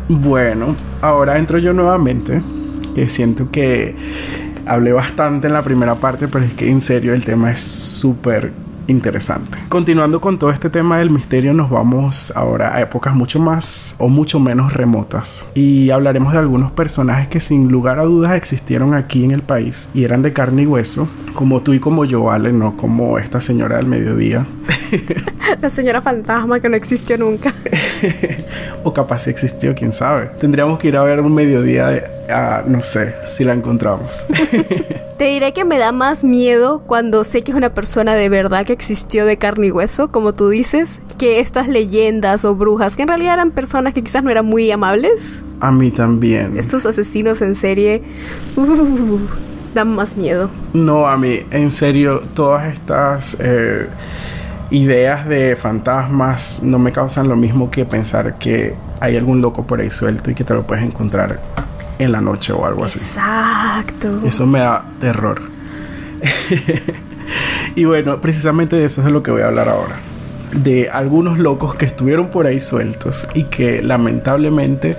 Bueno, 0.09 0.77
ahora 1.01 1.39
entro 1.39 1.59
yo 1.59 1.73
nuevamente, 1.73 2.43
que 2.95 3.09
siento 3.09 3.51
que 3.51 3.97
hablé 4.67 4.93
bastante 4.93 5.47
en 5.47 5.55
la 5.55 5.63
primera 5.63 5.95
parte, 5.99 6.29
pero 6.29 6.45
es 6.45 6.53
que 6.55 6.71
en 6.71 6.81
serio 6.83 7.15
el 7.15 7.25
tema 7.25 7.53
es 7.53 7.61
súper 7.61 8.53
interesante. 8.87 9.59
Continuando 9.69 10.21
con 10.21 10.39
todo 10.39 10.51
este 10.51 10.71
tema 10.71 10.99
del 10.99 11.11
misterio, 11.11 11.53
nos 11.53 11.71
vamos 11.71 12.33
ahora 12.37 12.75
a 12.75 12.81
épocas 12.81 13.15
mucho 13.15 13.39
más 13.39 13.97
o 13.99 14.09
mucho 14.09 14.41
menos 14.41 14.73
remotas 14.73 15.47
y 15.55 15.91
hablaremos 15.91 16.33
de 16.33 16.39
algunos 16.39 16.73
personajes 16.73 17.29
que 17.29 17.41
sin 17.41 17.71
lugar 17.71 17.99
a 17.99 18.05
dudas 18.05 18.33
existieron 18.33 18.95
aquí 18.95 19.25
en 19.25 19.31
el 19.31 19.43
país 19.43 19.89
y 19.95 20.05
eran 20.05 20.23
de 20.23 20.33
carne 20.33 20.63
y 20.63 20.67
hueso, 20.67 21.09
como 21.35 21.63
tú 21.63 21.73
y 21.73 21.81
como 21.81 22.05
yo, 22.05 22.31
Ale, 22.31 22.53
no 22.53 22.77
como 22.77 23.19
esta 23.19 23.41
señora 23.41 23.77
del 23.77 23.87
mediodía. 23.87 24.47
La 25.61 25.71
señora 25.71 26.01
fantasma 26.01 26.61
que 26.61 26.69
no 26.69 26.77
existió 26.77 27.19
nunca. 27.19 27.53
o 28.85 28.93
capaz 28.93 29.21
si 29.21 29.31
existió, 29.31 29.75
quién 29.75 29.93
sabe. 29.93 30.31
Tendríamos 30.39 30.79
que 30.79 30.89
ir 30.89 30.97
a 30.97 31.03
ver 31.03 31.21
un 31.21 31.35
mediodía 31.35 31.89
de, 31.89 32.05
no 32.67 32.83
sé 32.83 33.15
si 33.27 33.43
la 33.43 33.55
encontramos. 33.55 34.27
Te 35.19 35.25
diré 35.25 35.53
que 35.53 35.65
me 35.65 35.79
da 35.79 35.93
más 35.93 36.25
miedo 36.25 36.83
cuando 36.87 37.25
sé 37.25 37.43
que 37.43 37.53
es 37.53 37.57
una 37.57 37.73
persona 37.73 38.15
de 38.15 38.29
verdad 38.29 38.67
que 38.67 38.73
existió 38.73 39.27
de 39.27 39.39
carne 39.39 39.69
y 39.69 39.71
hueso, 39.71 40.11
como 40.11 40.35
tú 40.35 40.49
dices, 40.49 41.01
que 41.19 41.41
estas 41.41 41.69
leyendas 41.69 42.45
o 42.45 42.55
brujas, 42.55 42.97
que 42.97 43.03
en 43.03 43.09
realidad 43.09 43.35
eran 43.35 43.51
personas 43.53 43.95
que 43.95 44.03
quizás 44.03 44.23
no 44.23 44.31
eran 44.31 44.47
muy 44.47 44.71
amables. 44.71 45.43
A 45.61 45.71
mí 45.71 45.91
también. 45.91 46.59
Estos 46.59 46.85
asesinos 46.85 47.41
en 47.43 47.55
serie 47.55 48.03
uh, 48.57 49.19
dan 49.75 49.95
más 49.95 50.17
miedo. 50.17 50.51
No, 50.73 51.07
a 51.07 51.17
mí, 51.17 51.41
en 51.51 51.71
serio, 51.71 52.23
todas 52.35 52.73
estas 52.73 53.37
eh, 53.41 53.87
ideas 54.75 55.29
de 55.29 55.55
fantasmas 55.55 56.61
no 56.63 56.81
me 56.81 56.91
causan 56.91 57.29
lo 57.29 57.37
mismo 57.37 57.71
que 57.71 57.85
pensar 57.85 58.35
que 58.35 58.75
hay 59.01 59.17
algún 59.17 59.41
loco 59.41 59.65
por 59.65 59.81
ahí 59.81 59.91
suelto 59.91 60.33
y 60.33 60.35
que 60.35 60.43
te 60.43 60.53
lo 60.53 60.65
puedes 60.65 60.85
encontrar 60.85 61.39
en 61.99 62.11
la 62.11 62.21
noche 62.21 62.53
o 62.53 62.67
algo 62.67 62.85
así. 62.85 62.99
Exacto. 62.99 64.21
Eso 64.27 64.47
me 64.47 64.59
da 64.59 64.85
terror. 65.01 65.43
y 67.77 67.85
bueno, 67.85 68.21
precisamente 68.21 68.75
de 68.75 68.87
eso 68.87 69.01
es 69.01 69.07
de 69.07 69.13
lo 69.13 69.23
que 69.23 69.31
voy 69.31 69.43
a 69.43 69.47
hablar 69.47 69.69
ahora. 69.69 70.01
De 70.53 70.91
algunos 70.91 71.39
locos 71.39 71.77
que 71.77 71.85
estuvieron 71.85 72.31
por 72.31 72.47
ahí 72.47 72.59
sueltos 72.59 73.29
y 73.33 73.45
que 73.45 73.81
lamentablemente 73.81 74.97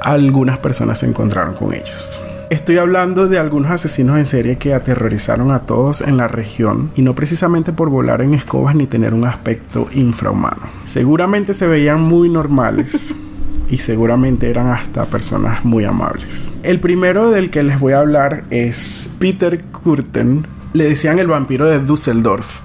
algunas 0.00 0.58
personas 0.58 1.00
se 1.00 1.06
encontraron 1.06 1.54
con 1.54 1.74
ellos. 1.74 2.22
Estoy 2.50 2.78
hablando 2.78 3.28
de 3.28 3.38
algunos 3.38 3.70
asesinos 3.70 4.16
en 4.16 4.24
serie 4.24 4.56
que 4.56 4.72
aterrorizaron 4.72 5.50
a 5.50 5.60
todos 5.60 6.00
en 6.00 6.16
la 6.16 6.28
región 6.28 6.90
y 6.96 7.02
no 7.02 7.14
precisamente 7.14 7.74
por 7.74 7.90
volar 7.90 8.22
en 8.22 8.32
escobas 8.32 8.74
ni 8.74 8.86
tener 8.86 9.12
un 9.12 9.26
aspecto 9.26 9.86
infrahumano. 9.92 10.62
Seguramente 10.86 11.52
se 11.52 11.66
veían 11.66 12.00
muy 12.00 12.30
normales. 12.30 13.14
y 13.70 13.76
seguramente 13.76 14.48
eran 14.48 14.68
hasta 14.68 15.04
personas 15.04 15.62
muy 15.62 15.84
amables. 15.84 16.54
El 16.62 16.80
primero 16.80 17.30
del 17.30 17.50
que 17.50 17.62
les 17.62 17.78
voy 17.78 17.92
a 17.92 17.98
hablar 17.98 18.44
es 18.48 19.14
Peter 19.18 19.62
Kurten, 19.66 20.46
le 20.72 20.84
decían 20.84 21.18
el 21.18 21.26
vampiro 21.26 21.66
de 21.66 21.78
Düsseldorf 21.78 22.60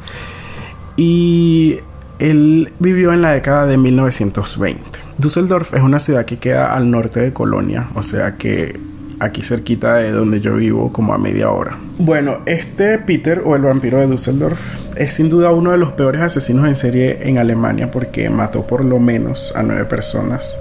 y 0.95 1.79
él 2.19 2.71
vivió 2.79 3.11
en 3.11 3.21
la 3.21 3.31
década 3.31 3.65
de 3.65 3.77
1920. 3.77 4.81
Düsseldorf 5.17 5.73
es 5.73 5.81
una 5.81 5.99
ciudad 5.99 6.23
que 6.23 6.37
queda 6.37 6.73
al 6.73 6.89
norte 6.89 7.19
de 7.19 7.33
Colonia, 7.33 7.89
o 7.95 8.01
sea 8.01 8.37
que 8.37 8.79
aquí 9.23 9.41
cerquita 9.41 9.95
de 9.95 10.11
donde 10.11 10.39
yo 10.39 10.55
vivo, 10.55 10.91
como 10.91 11.13
a 11.13 11.17
media 11.17 11.49
hora. 11.49 11.77
Bueno, 11.97 12.39
este 12.45 12.99
Peter 12.99 13.41
o 13.45 13.55
el 13.55 13.61
vampiro 13.61 13.99
de 13.99 14.07
Düsseldorf 14.07 14.59
es 14.95 15.13
sin 15.13 15.29
duda 15.29 15.51
uno 15.51 15.71
de 15.71 15.77
los 15.77 15.91
peores 15.91 16.21
asesinos 16.21 16.67
en 16.67 16.75
serie 16.75 17.19
en 17.27 17.39
Alemania 17.39 17.89
porque 17.89 18.29
mató 18.29 18.65
por 18.67 18.83
lo 18.83 18.99
menos 18.99 19.53
a 19.55 19.63
nueve 19.63 19.85
personas, 19.85 20.57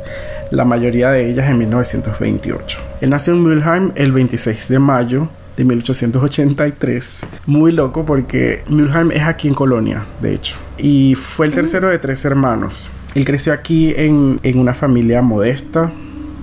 la 0.51 0.65
mayoría 0.65 1.11
de 1.11 1.31
ellas 1.31 1.51
en 1.51 1.59
1928. 1.59 2.81
Él 3.01 3.11
nació 3.11 3.35
en 3.35 3.43
Mülheim 3.43 3.93
el 3.95 4.13
26 4.13 4.69
de 4.69 4.79
mayo 4.79 5.29
de 5.57 5.65
1883. 5.65 7.27
Muy 7.47 7.73
loco 7.73 8.05
porque 8.05 8.63
Mülheim 8.69 9.11
es 9.13 9.23
aquí 9.23 9.49
en 9.49 9.55
Colonia, 9.55 10.05
de 10.21 10.35
hecho. 10.35 10.57
Y 10.79 11.15
fue 11.15 11.47
el 11.47 11.53
tercero 11.53 11.89
de 11.89 11.99
tres 11.99 12.25
hermanos. 12.25 12.91
Él 13.15 13.25
creció 13.25 13.53
aquí 13.53 13.93
en, 13.97 14.41
en 14.43 14.59
una 14.59 14.73
familia 14.73 15.21
modesta 15.21 15.91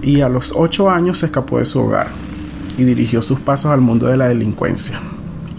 y 0.01 0.21
a 0.21 0.29
los 0.29 0.53
ocho 0.55 0.89
años 0.89 1.19
se 1.19 1.27
escapó 1.27 1.59
de 1.59 1.65
su 1.65 1.79
hogar 1.79 2.07
y 2.77 2.83
dirigió 2.83 3.21
sus 3.21 3.39
pasos 3.39 3.71
al 3.71 3.81
mundo 3.81 4.07
de 4.07 4.17
la 4.17 4.29
delincuencia. 4.29 4.99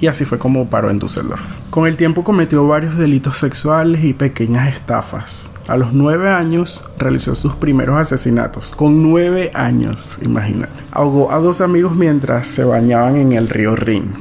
Y 0.00 0.06
así 0.06 0.24
fue 0.24 0.38
como 0.38 0.70
paró 0.70 0.90
en 0.90 0.98
Düsseldorf. 0.98 1.42
Con 1.68 1.86
el 1.86 1.96
tiempo 1.96 2.24
cometió 2.24 2.66
varios 2.66 2.96
delitos 2.96 3.36
sexuales 3.36 4.02
y 4.04 4.14
pequeñas 4.14 4.72
estafas. 4.72 5.48
A 5.68 5.76
los 5.76 5.92
nueve 5.92 6.30
años 6.30 6.82
realizó 6.98 7.34
sus 7.34 7.52
primeros 7.54 7.96
asesinatos. 7.96 8.74
Con 8.74 9.02
nueve 9.02 9.50
años, 9.54 10.16
imagínate. 10.22 10.82
Ahogó 10.90 11.30
a 11.30 11.38
dos 11.38 11.60
amigos 11.60 11.94
mientras 11.94 12.46
se 12.46 12.64
bañaban 12.64 13.16
en 13.16 13.32
el 13.32 13.48
río 13.48 13.76
Rin, 13.76 14.12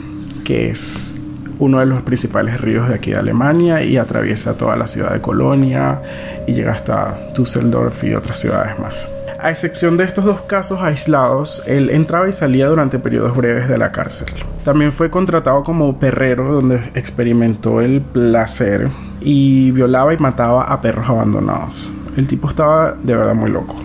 que 0.44 0.70
es 0.70 1.16
uno 1.58 1.80
de 1.80 1.86
los 1.86 2.02
principales 2.04 2.60
ríos 2.60 2.90
de 2.90 2.96
aquí 2.96 3.12
de 3.12 3.18
Alemania 3.18 3.84
y 3.84 3.98
atraviesa 3.98 4.58
toda 4.58 4.76
la 4.76 4.88
ciudad 4.88 5.14
de 5.14 5.22
Colonia 5.22 6.02
y 6.46 6.54
llega 6.54 6.74
hasta 6.74 7.32
Düsseldorf 7.36 8.04
y 8.04 8.14
otras 8.14 8.40
ciudades 8.40 8.78
más. 8.80 9.10
A 9.42 9.50
excepción 9.52 9.96
de 9.96 10.04
estos 10.04 10.26
dos 10.26 10.42
casos 10.42 10.82
aislados, 10.82 11.64
él 11.66 11.90
entraba 11.92 12.28
y 12.28 12.34
salía 12.34 12.68
durante 12.68 13.00
periodos 13.00 13.36
breves 13.38 13.70
de 13.70 13.78
la 13.78 13.92
cárcel. 13.92 14.28
También 14.66 14.92
fue 14.92 15.10
contratado 15.10 15.64
como 15.64 15.98
perrero, 15.98 16.52
donde 16.54 16.92
experimentó 16.94 17.80
el 17.80 18.02
placer 18.02 18.90
y 19.22 19.72
violaba 19.72 20.14
y 20.14 20.18
mataba 20.18 20.64
a 20.64 20.82
perros 20.82 21.08
abandonados. 21.10 21.90
El 22.18 22.28
tipo 22.28 22.50
estaba 22.50 22.94
de 23.02 23.16
verdad 23.16 23.34
muy 23.34 23.50
loco. 23.50 23.76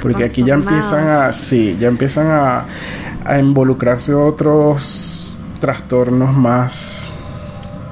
porque 0.00 0.24
aquí 0.24 0.44
ya 0.44 0.54
empiezan 0.54 1.06
a. 1.08 1.32
Sí, 1.32 1.76
ya 1.78 1.88
empiezan 1.88 2.28
a, 2.28 2.64
a 3.24 3.38
involucrarse 3.38 4.14
otros 4.14 5.38
trastornos 5.60 6.34
más. 6.34 7.12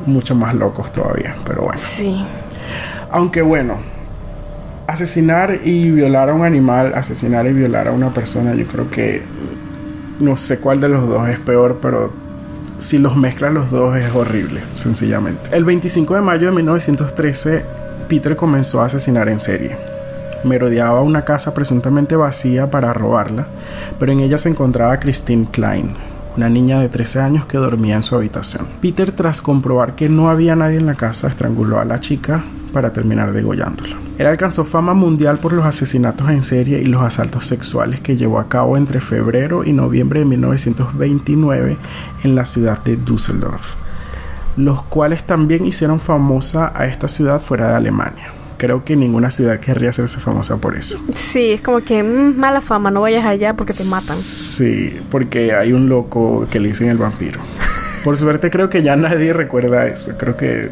mucho 0.06 0.34
más 0.34 0.54
locos 0.54 0.90
todavía. 0.92 1.36
Pero 1.46 1.62
bueno. 1.62 1.78
Sí. 1.78 2.24
Aunque 3.10 3.42
bueno, 3.42 3.76
asesinar 4.90 5.60
y 5.64 5.90
violar 5.90 6.30
a 6.30 6.34
un 6.34 6.44
animal, 6.44 6.92
asesinar 6.94 7.46
y 7.46 7.52
violar 7.52 7.88
a 7.88 7.92
una 7.92 8.12
persona, 8.12 8.54
yo 8.54 8.66
creo 8.66 8.90
que 8.90 9.22
no 10.18 10.36
sé 10.36 10.58
cuál 10.58 10.80
de 10.80 10.88
los 10.88 11.08
dos 11.08 11.28
es 11.28 11.38
peor, 11.38 11.78
pero 11.80 12.12
si 12.78 12.98
los 12.98 13.16
mezclan 13.16 13.54
los 13.54 13.70
dos 13.70 13.96
es 13.96 14.12
horrible, 14.14 14.62
sencillamente. 14.74 15.54
El 15.56 15.64
25 15.64 16.14
de 16.14 16.20
mayo 16.20 16.46
de 16.46 16.52
1913, 16.52 17.62
Peter 18.08 18.36
comenzó 18.36 18.82
a 18.82 18.86
asesinar 18.86 19.28
en 19.28 19.40
serie. 19.40 19.76
Merodeaba 20.44 21.02
una 21.02 21.24
casa 21.24 21.54
presuntamente 21.54 22.16
vacía 22.16 22.70
para 22.70 22.92
robarla, 22.92 23.46
pero 23.98 24.12
en 24.12 24.20
ella 24.20 24.38
se 24.38 24.48
encontraba 24.48 24.98
Christine 24.98 25.46
Klein, 25.50 25.94
una 26.36 26.48
niña 26.48 26.80
de 26.80 26.88
13 26.88 27.20
años 27.20 27.44
que 27.44 27.58
dormía 27.58 27.96
en 27.96 28.02
su 28.02 28.16
habitación. 28.16 28.66
Peter, 28.80 29.12
tras 29.12 29.40
comprobar 29.42 29.94
que 29.94 30.08
no 30.08 30.30
había 30.30 30.56
nadie 30.56 30.78
en 30.78 30.86
la 30.86 30.94
casa, 30.94 31.28
estranguló 31.28 31.78
a 31.78 31.84
la 31.84 32.00
chica 32.00 32.42
para 32.70 32.92
terminar 32.92 33.32
degollándola. 33.32 33.96
Él 34.18 34.26
alcanzó 34.26 34.64
fama 34.64 34.94
mundial 34.94 35.38
por 35.38 35.52
los 35.52 35.64
asesinatos 35.64 36.28
en 36.30 36.44
serie 36.44 36.80
y 36.80 36.84
los 36.84 37.02
asaltos 37.02 37.46
sexuales 37.46 38.00
que 38.00 38.16
llevó 38.16 38.38
a 38.38 38.48
cabo 38.48 38.76
entre 38.76 39.00
febrero 39.00 39.64
y 39.64 39.72
noviembre 39.72 40.20
de 40.20 40.26
1929 40.26 41.76
en 42.24 42.34
la 42.34 42.44
ciudad 42.44 42.82
de 42.84 42.96
Düsseldorf, 42.96 43.74
los 44.56 44.82
cuales 44.82 45.24
también 45.24 45.64
hicieron 45.64 45.98
famosa 46.00 46.72
a 46.74 46.86
esta 46.86 47.08
ciudad 47.08 47.40
fuera 47.40 47.70
de 47.70 47.76
Alemania. 47.76 48.28
Creo 48.58 48.84
que 48.84 48.94
ninguna 48.94 49.30
ciudad 49.30 49.58
querría 49.58 49.88
hacerse 49.88 50.20
famosa 50.20 50.58
por 50.58 50.76
eso. 50.76 51.00
Sí, 51.14 51.52
es 51.52 51.62
como 51.62 51.80
que 51.80 52.02
mm, 52.02 52.36
mala 52.36 52.60
fama, 52.60 52.90
no 52.90 53.00
vayas 53.00 53.24
allá 53.24 53.54
porque 53.54 53.72
te 53.72 53.84
matan. 53.84 54.16
Sí, 54.16 55.00
porque 55.10 55.54
hay 55.54 55.72
un 55.72 55.88
loco 55.88 56.46
que 56.50 56.60
le 56.60 56.68
dicen 56.68 56.90
el 56.90 56.98
vampiro. 56.98 57.40
Por 58.04 58.18
suerte 58.18 58.50
creo 58.50 58.68
que 58.68 58.82
ya 58.82 58.96
nadie 58.96 59.32
recuerda 59.32 59.86
eso. 59.86 60.12
Creo 60.18 60.36
que 60.36 60.70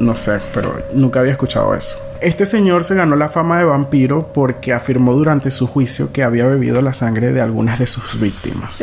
no 0.00 0.16
sé, 0.16 0.38
pero 0.52 0.80
nunca 0.94 1.20
había 1.20 1.32
escuchado 1.32 1.74
eso. 1.74 1.98
Este 2.20 2.46
señor 2.46 2.84
se 2.84 2.94
ganó 2.94 3.16
la 3.16 3.28
fama 3.28 3.58
de 3.58 3.64
vampiro 3.64 4.30
porque 4.32 4.72
afirmó 4.72 5.12
durante 5.12 5.50
su 5.50 5.66
juicio 5.66 6.12
que 6.12 6.22
había 6.22 6.46
bebido 6.46 6.82
la 6.82 6.94
sangre 6.94 7.32
de 7.32 7.40
algunas 7.40 7.78
de 7.78 7.86
sus 7.86 8.20
víctimas. 8.20 8.78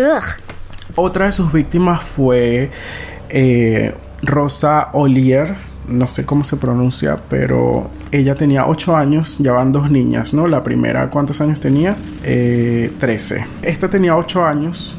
Otra 0.95 1.25
de 1.25 1.31
sus 1.31 1.51
víctimas 1.51 2.03
fue 2.03 2.71
eh, 3.29 3.93
Rosa 4.23 4.89
Olier, 4.93 5.55
no 5.87 6.07
sé 6.07 6.25
cómo 6.25 6.43
se 6.43 6.57
pronuncia, 6.57 7.17
pero 7.29 7.89
ella 8.11 8.35
tenía 8.35 8.67
8 8.67 8.95
años, 8.95 9.37
ya 9.39 9.53
van 9.53 9.71
dos 9.71 9.91
niñas, 9.91 10.33
¿no? 10.33 10.47
La 10.47 10.63
primera, 10.63 11.09
¿cuántos 11.09 11.39
años 11.41 11.59
tenía? 11.59 11.97
Eh, 12.23 12.91
13. 12.99 13.45
Esta 13.61 13.89
tenía 13.89 14.15
8 14.17 14.45
años 14.45 14.95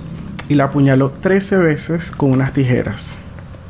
y 0.49 0.55
la 0.55 0.65
apuñaló 0.65 1.11
13 1.11 1.59
veces 1.59 2.11
con 2.11 2.31
unas 2.31 2.53
tijeras. 2.53 3.17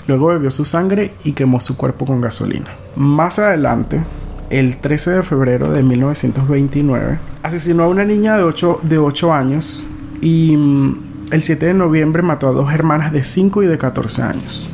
Luego 0.08 0.28
bebió 0.28 0.50
su 0.50 0.64
sangre 0.64 1.12
y 1.22 1.32
quemó 1.32 1.60
su 1.60 1.76
cuerpo 1.76 2.06
con 2.06 2.22
gasolina. 2.22 2.70
Más 2.96 3.38
adelante, 3.38 4.00
el 4.48 4.78
13 4.78 5.10
de 5.10 5.22
febrero 5.22 5.70
de 5.70 5.82
1929, 5.82 7.18
asesinó 7.42 7.84
a 7.84 7.88
una 7.88 8.06
niña 8.06 8.38
de 8.38 8.42
8, 8.42 8.80
de 8.84 8.96
8 8.96 9.34
años 9.34 9.86
y 10.22 10.56
mm, 10.56 11.08
el 11.30 11.42
7 11.42 11.66
de 11.66 11.74
noviembre 11.74 12.22
mató 12.22 12.48
a 12.48 12.52
dos 12.52 12.72
hermanas 12.72 13.12
de 13.12 13.22
5 13.22 13.62
y 13.64 13.66
de 13.66 13.76
14 13.76 14.22
años. 14.22 14.70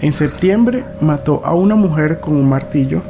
En 0.00 0.14
septiembre 0.14 0.84
mató 1.02 1.42
a 1.44 1.54
una 1.54 1.74
mujer 1.74 2.18
con 2.20 2.34
un 2.34 2.48
martillo 2.48 3.02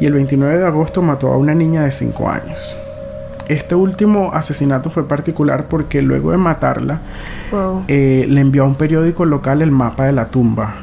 y 0.00 0.06
el 0.06 0.12
29 0.12 0.58
de 0.58 0.64
agosto 0.64 1.02
mató 1.02 1.32
a 1.32 1.36
una 1.36 1.54
niña 1.54 1.82
de 1.82 1.90
5 1.90 2.30
años. 2.30 2.76
Este 3.48 3.74
último 3.74 4.30
asesinato 4.34 4.90
fue 4.90 5.08
particular 5.08 5.66
porque 5.68 6.02
luego 6.02 6.30
de 6.30 6.36
matarla 6.36 7.00
eh, 7.88 8.26
le 8.28 8.40
envió 8.40 8.64
a 8.64 8.66
un 8.66 8.74
periódico 8.74 9.24
local 9.24 9.62
el 9.62 9.70
mapa 9.70 10.04
de 10.04 10.12
la 10.12 10.26
tumba 10.26 10.74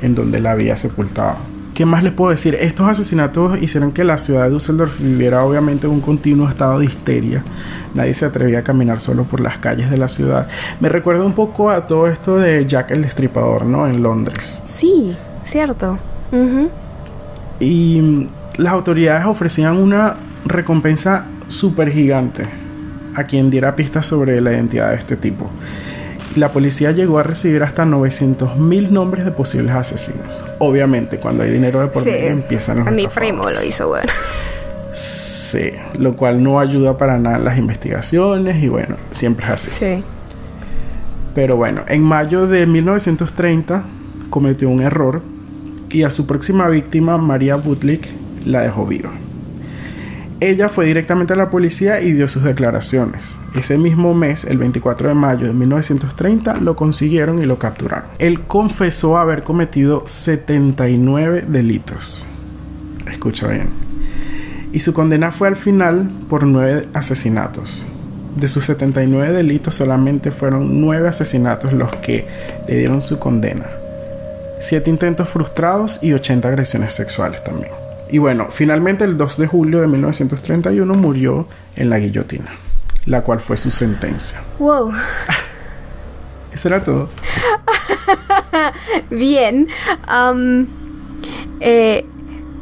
en 0.00 0.14
donde 0.14 0.40
la 0.40 0.52
había 0.52 0.76
sepultado. 0.76 1.36
¿Qué 1.74 1.86
más 1.86 2.02
les 2.02 2.12
puedo 2.12 2.30
decir? 2.30 2.56
Estos 2.56 2.88
asesinatos 2.88 3.60
hicieron 3.62 3.92
que 3.92 4.02
la 4.02 4.18
ciudad 4.18 4.44
de 4.44 4.50
Düsseldorf 4.50 4.98
viviera 4.98 5.44
obviamente 5.44 5.86
en 5.86 5.92
un 5.92 6.00
continuo 6.00 6.48
estado 6.48 6.80
de 6.80 6.86
histeria. 6.86 7.44
Nadie 7.94 8.14
se 8.14 8.24
atrevía 8.24 8.60
a 8.60 8.62
caminar 8.62 8.98
solo 8.98 9.22
por 9.22 9.38
las 9.38 9.58
calles 9.58 9.88
de 9.88 9.96
la 9.96 10.08
ciudad. 10.08 10.48
Me 10.80 10.88
recuerda 10.88 11.24
un 11.24 11.34
poco 11.34 11.70
a 11.70 11.86
todo 11.86 12.08
esto 12.08 12.36
de 12.36 12.66
Jack 12.66 12.90
el 12.90 13.02
Destripador, 13.02 13.64
¿no? 13.64 13.86
En 13.86 14.02
Londres. 14.02 14.60
Sí, 14.64 15.16
cierto. 15.44 15.98
Y 17.60 18.26
las 18.56 18.72
autoridades 18.72 19.26
ofrecían 19.26 19.76
una 19.76 20.16
recompensa 20.46 21.26
súper 21.48 21.90
gigante 21.90 22.44
a 23.14 23.24
quien 23.24 23.50
diera 23.50 23.74
pistas 23.74 24.06
sobre 24.06 24.40
la 24.40 24.52
identidad 24.52 24.90
de 24.90 24.96
este 24.96 25.16
tipo. 25.16 25.50
La 26.36 26.52
policía 26.52 26.92
llegó 26.92 27.18
a 27.18 27.22
recibir 27.22 27.62
hasta 27.62 27.84
900 27.84 28.56
mil 28.58 28.92
nombres 28.92 29.24
de 29.24 29.32
posibles 29.32 29.74
asesinos. 29.74 30.26
Obviamente, 30.58 31.18
cuando 31.18 31.42
hay 31.42 31.50
dinero 31.50 31.80
de 31.80 31.88
por 31.88 32.04
medio 32.04 32.28
empiezan 32.28 32.78
los 32.78 32.88
A 32.88 32.90
mi 32.90 33.08
primo 33.08 33.50
lo 33.50 33.62
hizo 33.62 33.88
bueno. 33.88 34.12
Sí, 34.92 35.72
lo 35.98 36.14
cual 36.14 36.42
no 36.42 36.60
ayuda 36.60 36.96
para 36.96 37.18
nada 37.18 37.38
en 37.38 37.44
las 37.44 37.56
investigaciones 37.56 38.62
y 38.62 38.68
bueno, 38.68 38.96
siempre 39.10 39.46
es 39.46 39.52
así. 39.52 39.70
Sí. 39.70 40.04
Pero 41.34 41.56
bueno, 41.56 41.82
en 41.88 42.02
mayo 42.02 42.46
de 42.46 42.66
1930 42.66 43.82
cometió 44.28 44.68
un 44.68 44.82
error 44.82 45.22
y 45.90 46.02
a 46.02 46.10
su 46.10 46.26
próxima 46.26 46.68
víctima, 46.68 47.16
María 47.16 47.56
Butlik, 47.56 48.08
la 48.44 48.62
dejó 48.62 48.86
viva. 48.86 49.10
Ella 50.40 50.68
fue 50.68 50.86
directamente 50.86 51.32
a 51.32 51.36
la 51.36 51.50
policía 51.50 52.00
y 52.00 52.12
dio 52.12 52.28
sus 52.28 52.44
declaraciones. 52.44 53.34
Ese 53.56 53.76
mismo 53.76 54.14
mes, 54.14 54.44
el 54.44 54.58
24 54.58 55.08
de 55.08 55.14
mayo 55.14 55.48
de 55.48 55.52
1930, 55.52 56.58
lo 56.58 56.76
consiguieron 56.76 57.42
y 57.42 57.44
lo 57.44 57.58
capturaron. 57.58 58.08
Él 58.20 58.42
confesó 58.42 59.18
haber 59.18 59.42
cometido 59.42 60.04
79 60.06 61.44
delitos. 61.48 62.24
Escucha 63.10 63.48
bien. 63.48 63.68
Y 64.72 64.78
su 64.78 64.92
condena 64.92 65.32
fue 65.32 65.48
al 65.48 65.56
final 65.56 66.08
por 66.28 66.44
9 66.44 66.88
asesinatos. 66.94 67.84
De 68.36 68.46
sus 68.46 68.64
79 68.66 69.32
delitos 69.32 69.74
solamente 69.74 70.30
fueron 70.30 70.80
9 70.80 71.08
asesinatos 71.08 71.72
los 71.72 71.96
que 71.96 72.28
le 72.68 72.78
dieron 72.78 73.02
su 73.02 73.18
condena. 73.18 73.66
7 74.60 74.88
intentos 74.88 75.28
frustrados 75.28 75.98
y 76.00 76.12
80 76.12 76.46
agresiones 76.46 76.92
sexuales 76.92 77.42
también. 77.42 77.87
Y 78.10 78.18
bueno, 78.18 78.48
finalmente 78.50 79.04
el 79.04 79.16
2 79.16 79.38
de 79.38 79.46
julio 79.46 79.80
de 79.80 79.86
1931 79.86 80.94
murió 80.94 81.46
en 81.76 81.90
la 81.90 81.98
guillotina, 81.98 82.50
la 83.06 83.22
cual 83.22 83.40
fue 83.40 83.56
su 83.56 83.70
sentencia. 83.70 84.40
Wow. 84.58 84.92
Eso 86.52 86.68
era 86.68 86.82
todo. 86.82 87.08
bien. 89.10 89.68
Eh, 91.60 92.04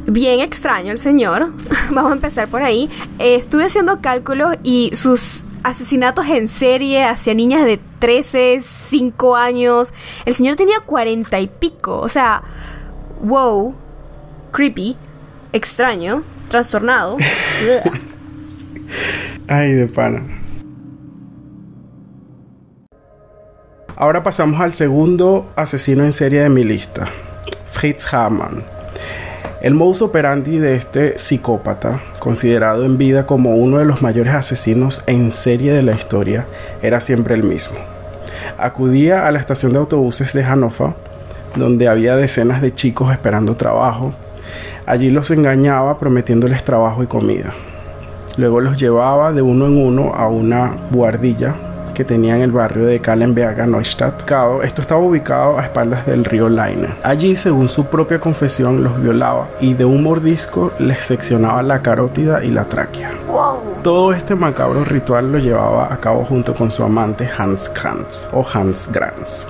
bien 0.05 0.39
extraño 0.39 0.91
el 0.91 0.97
señor. 0.97 1.51
Vamos 1.91 2.11
a 2.11 2.15
empezar 2.15 2.49
por 2.49 2.63
ahí. 2.63 2.89
Eh, 3.19 3.35
estuve 3.35 3.65
haciendo 3.65 4.01
cálculos 4.01 4.55
y 4.63 4.91
sus 4.93 5.43
asesinatos 5.63 6.25
en 6.27 6.47
serie 6.47 7.03
hacia 7.03 7.33
niñas 7.33 7.65
de 7.65 7.79
13, 7.99 8.61
5 8.89 9.35
años. 9.35 9.93
El 10.25 10.33
señor 10.33 10.55
tenía 10.55 10.79
40 10.85 11.39
y 11.39 11.47
pico. 11.47 11.99
O 11.99 12.09
sea, 12.09 12.43
wow, 13.21 13.75
creepy, 14.51 14.97
extraño, 15.57 16.23
trastornado. 16.47 17.17
Ay, 19.47 19.73
de 19.73 19.87
pana. 19.87 20.23
Ahora 23.95 24.21
pasamos 24.21 24.61
al 24.61 24.73
segundo 24.73 25.49
asesino 25.55 26.05
en 26.05 26.13
serie 26.13 26.41
de 26.41 26.49
mi 26.49 26.63
lista, 26.63 27.05
Fritz 27.71 28.13
Hamann. 28.13 28.63
El 29.59 29.73
modus 29.73 30.03
operandi 30.03 30.59
de 30.59 30.75
este 30.75 31.17
psicópata, 31.17 31.99
considerado 32.19 32.85
en 32.85 32.99
vida 32.99 33.25
como 33.25 33.55
uno 33.55 33.79
de 33.79 33.85
los 33.85 34.03
mayores 34.03 34.35
asesinos 34.35 35.03
en 35.07 35.31
serie 35.31 35.73
de 35.73 35.81
la 35.81 35.93
historia, 35.93 36.45
era 36.83 37.01
siempre 37.01 37.33
el 37.33 37.41
mismo. 37.41 37.77
Acudía 38.59 39.25
a 39.25 39.31
la 39.31 39.39
estación 39.39 39.73
de 39.73 39.79
autobuses 39.79 40.31
de 40.33 40.43
Hannover, 40.43 40.93
donde 41.55 41.87
había 41.87 42.15
decenas 42.15 42.61
de 42.61 42.75
chicos 42.75 43.11
esperando 43.11 43.55
trabajo. 43.55 44.13
Allí 44.87 45.09
los 45.09 45.31
engañaba 45.31 45.99
prometiéndoles 45.99 46.63
trabajo 46.63 47.03
y 47.03 47.07
comida. 47.07 47.51
Luego 48.37 48.61
los 48.61 48.77
llevaba 48.77 49.33
de 49.33 49.41
uno 49.41 49.65
en 49.65 49.77
uno 49.77 50.13
a 50.15 50.29
una 50.29 50.77
buhardilla 50.91 51.55
que 51.93 52.05
tenía 52.05 52.37
en 52.37 52.41
el 52.41 52.53
barrio 52.53 52.85
de 52.85 53.01
Kallenberger 53.01 53.67
Neustadt. 53.67 54.21
Esto 54.63 54.81
estaba 54.81 55.01
ubicado 55.01 55.59
a 55.59 55.63
espaldas 55.63 56.05
del 56.05 56.23
río 56.23 56.47
Leine. 56.47 56.87
Allí, 57.03 57.35
según 57.35 57.67
su 57.67 57.87
propia 57.87 58.17
confesión, 58.17 58.81
los 58.81 59.01
violaba 59.01 59.49
y 59.59 59.73
de 59.73 59.83
un 59.83 60.03
mordisco 60.03 60.71
les 60.79 61.01
seccionaba 61.03 61.61
la 61.63 61.81
carótida 61.81 62.41
y 62.41 62.51
la 62.51 62.63
tráquea. 62.63 63.11
Todo 63.83 64.13
este 64.13 64.35
macabro 64.35 64.85
ritual 64.85 65.33
lo 65.33 65.39
llevaba 65.39 65.93
a 65.93 65.97
cabo 65.97 66.23
junto 66.23 66.53
con 66.53 66.71
su 66.71 66.81
amante 66.81 67.29
Hans 67.37 67.67
Kranz 67.67 68.29
o 68.31 68.45
Hans 68.53 68.89
Granz. 68.89 69.47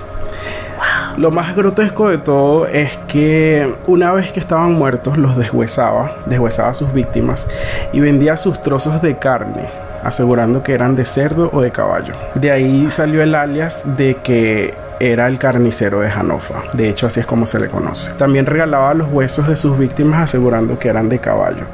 Lo 1.18 1.32
más 1.32 1.56
grotesco 1.56 2.10
de 2.10 2.18
todo 2.18 2.68
es 2.68 2.96
que 3.08 3.74
una 3.88 4.12
vez 4.12 4.30
que 4.30 4.38
estaban 4.38 4.70
muertos 4.70 5.18
los 5.18 5.36
deshuesaba, 5.36 6.12
deshuesaba 6.26 6.68
a 6.68 6.74
sus 6.74 6.92
víctimas 6.92 7.48
y 7.92 7.98
vendía 7.98 8.36
sus 8.36 8.62
trozos 8.62 9.02
de 9.02 9.18
carne, 9.18 9.68
asegurando 10.04 10.62
que 10.62 10.74
eran 10.74 10.94
de 10.94 11.04
cerdo 11.04 11.50
o 11.52 11.60
de 11.60 11.72
caballo. 11.72 12.14
De 12.36 12.52
ahí 12.52 12.88
salió 12.88 13.20
el 13.20 13.34
alias 13.34 13.82
de 13.96 14.14
que 14.22 14.74
era 15.00 15.26
el 15.26 15.38
carnicero 15.38 16.00
de 16.00 16.10
Hannover. 16.10 16.70
De 16.72 16.88
hecho, 16.88 17.06
así 17.06 17.20
es 17.20 17.26
como 17.26 17.46
se 17.46 17.58
le 17.58 17.68
conoce. 17.68 18.12
También 18.14 18.46
regalaba 18.46 18.94
los 18.94 19.08
huesos 19.10 19.48
de 19.48 19.56
sus 19.56 19.78
víctimas 19.78 20.22
asegurando 20.22 20.78
que 20.78 20.88
eran 20.88 21.08
de 21.08 21.18
caballo. 21.18 21.64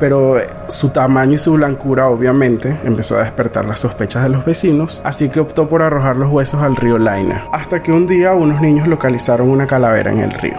Pero 0.00 0.40
su 0.68 0.90
tamaño 0.90 1.34
y 1.34 1.38
su 1.38 1.52
blancura 1.52 2.08
obviamente 2.08 2.76
empezó 2.84 3.18
a 3.18 3.24
despertar 3.24 3.66
las 3.66 3.80
sospechas 3.80 4.22
de 4.22 4.28
los 4.28 4.44
vecinos, 4.44 5.00
así 5.04 5.28
que 5.28 5.40
optó 5.40 5.68
por 5.68 5.82
arrojar 5.82 6.16
los 6.16 6.30
huesos 6.30 6.62
al 6.62 6.76
río 6.76 6.98
Laina. 6.98 7.46
Hasta 7.52 7.82
que 7.82 7.92
un 7.92 8.06
día 8.06 8.32
unos 8.34 8.60
niños 8.60 8.88
localizaron 8.88 9.48
una 9.48 9.66
calavera 9.66 10.12
en 10.12 10.20
el 10.20 10.32
río. 10.32 10.56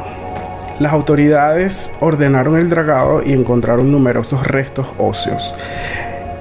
Las 0.80 0.92
autoridades 0.92 1.96
ordenaron 2.02 2.58
el 2.58 2.70
dragado 2.70 3.24
y 3.24 3.32
encontraron 3.32 3.92
numerosos 3.92 4.46
restos 4.46 4.88
óseos. 4.98 5.54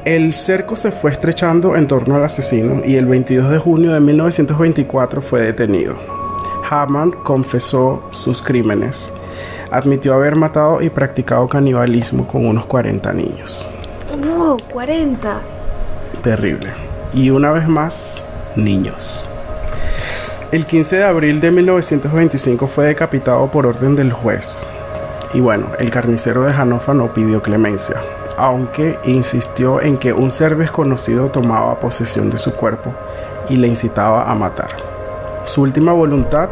El 0.04 0.34
cerco 0.34 0.76
se 0.76 0.90
fue 0.90 1.12
estrechando 1.12 1.76
en 1.76 1.88
torno 1.88 2.16
al 2.16 2.24
asesino 2.24 2.82
y 2.84 2.96
el 2.96 3.06
22 3.06 3.50
de 3.50 3.58
junio 3.58 3.94
de 3.94 4.00
1924 4.00 5.22
fue 5.22 5.40
detenido. 5.40 5.96
Hamann 6.68 7.10
confesó 7.10 8.02
sus 8.10 8.42
crímenes. 8.42 9.10
Admitió 9.70 10.12
haber 10.12 10.36
matado 10.36 10.82
y 10.82 10.90
practicado 10.90 11.48
canibalismo 11.48 12.26
con 12.26 12.44
unos 12.44 12.66
40 12.66 13.14
niños. 13.14 13.66
¡Wow! 14.10 14.58
¡40! 14.70 15.38
Terrible. 16.22 16.68
Y 17.14 17.30
una 17.30 17.52
vez 17.52 17.66
más, 17.66 18.22
niños. 18.56 19.26
El 20.52 20.66
15 20.66 20.96
de 20.96 21.04
abril 21.04 21.40
de 21.40 21.50
1925 21.50 22.66
fue 22.66 22.88
decapitado 22.88 23.50
por 23.50 23.66
orden 23.66 23.96
del 23.96 24.12
juez. 24.12 24.66
Y 25.32 25.40
bueno, 25.40 25.68
el 25.78 25.90
carnicero 25.90 26.44
de 26.44 26.52
Hannover 26.52 26.94
no 26.94 27.14
pidió 27.14 27.40
clemencia 27.40 28.02
aunque 28.36 28.98
insistió 29.04 29.80
en 29.80 29.96
que 29.96 30.12
un 30.12 30.32
ser 30.32 30.56
desconocido 30.56 31.28
tomaba 31.28 31.78
posesión 31.80 32.30
de 32.30 32.38
su 32.38 32.54
cuerpo 32.54 32.92
y 33.48 33.56
le 33.56 33.68
incitaba 33.68 34.30
a 34.30 34.34
matar. 34.34 34.70
Su 35.44 35.62
última 35.62 35.92
voluntad 35.92 36.48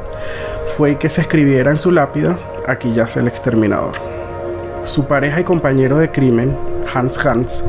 fue 0.76 0.96
que 0.96 1.08
se 1.08 1.22
escribiera 1.22 1.70
en 1.70 1.78
su 1.78 1.90
lápida, 1.90 2.36
aquí 2.66 2.92
yace 2.92 3.20
el 3.20 3.28
exterminador. 3.28 3.92
Su 4.84 5.06
pareja 5.06 5.40
y 5.40 5.44
compañero 5.44 5.98
de 5.98 6.10
crimen, 6.10 6.56
Hans 6.92 7.24
Hans, 7.24 7.64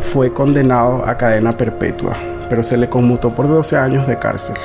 fue 0.00 0.32
condenado 0.32 1.04
a 1.06 1.16
cadena 1.16 1.56
perpetua, 1.56 2.16
pero 2.48 2.62
se 2.62 2.76
le 2.76 2.88
conmutó 2.88 3.30
por 3.30 3.48
12 3.48 3.76
años 3.76 4.06
de 4.06 4.18
cárcel. 4.18 4.56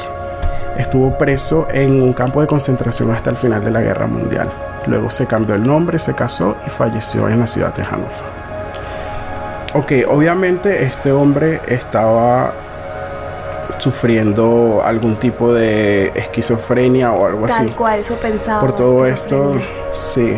Estuvo 0.78 1.18
preso 1.18 1.68
en 1.72 2.02
un 2.02 2.14
campo 2.14 2.40
de 2.40 2.48
concentración 2.48 3.12
hasta 3.12 3.32
el 3.32 3.36
final 3.36 3.64
de 3.66 3.72
la 3.72 3.82
Guerra 3.82 4.06
Mundial. 4.06 4.48
Luego 4.86 5.10
se 5.10 5.26
cambió 5.26 5.56
el 5.56 5.64
nombre, 5.66 5.98
se 5.98 6.14
casó 6.14 6.56
y 6.66 6.70
falleció 6.70 7.28
en 7.28 7.40
la 7.40 7.48
ciudad 7.48 7.74
de 7.74 7.84
Hannover. 7.84 8.37
Ok, 9.78 9.92
obviamente 10.10 10.84
este 10.84 11.12
hombre 11.12 11.62
estaba 11.68 12.52
sufriendo 13.78 14.82
algún 14.84 15.18
tipo 15.18 15.54
de 15.54 16.08
esquizofrenia 16.16 17.12
o 17.12 17.28
algo 17.28 17.46
así. 17.46 17.66
Tal 17.66 17.76
cual, 17.76 18.00
eso 18.00 18.16
pensaba. 18.16 18.60
Por 18.60 18.76
todo 18.76 19.06
esto, 19.06 19.54
sí. 19.94 20.34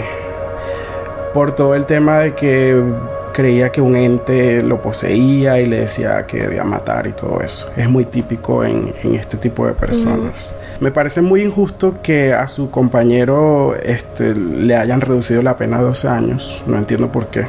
Por 1.33 1.55
todo 1.55 1.73
el 1.73 1.85
tema 1.85 2.19
de 2.19 2.35
que 2.35 2.83
creía 3.31 3.71
que 3.71 3.79
un 3.79 3.95
ente 3.95 4.61
lo 4.61 4.81
poseía 4.81 5.61
y 5.61 5.67
le 5.67 5.81
decía 5.81 6.27
que 6.27 6.39
debía 6.39 6.65
matar 6.65 7.07
y 7.07 7.13
todo 7.13 7.39
eso. 7.39 7.69
Es 7.77 7.89
muy 7.89 8.03
típico 8.03 8.65
en, 8.65 8.93
este 9.13 9.37
tipo 9.37 9.65
de 9.65 9.71
personas. 9.71 10.53
Me 10.81 10.91
parece 10.91 11.21
muy 11.21 11.43
injusto 11.43 12.01
que 12.03 12.33
a 12.33 12.45
su 12.49 12.69
compañero 12.69 13.73
este, 13.81 14.35
le 14.35 14.75
hayan 14.75 14.99
reducido 14.99 15.41
la 15.41 15.55
pena 15.55 15.77
a 15.77 15.81
12 15.81 16.07
años. 16.09 16.61
No 16.67 16.77
entiendo 16.77 17.09
por 17.09 17.27
qué. 17.27 17.47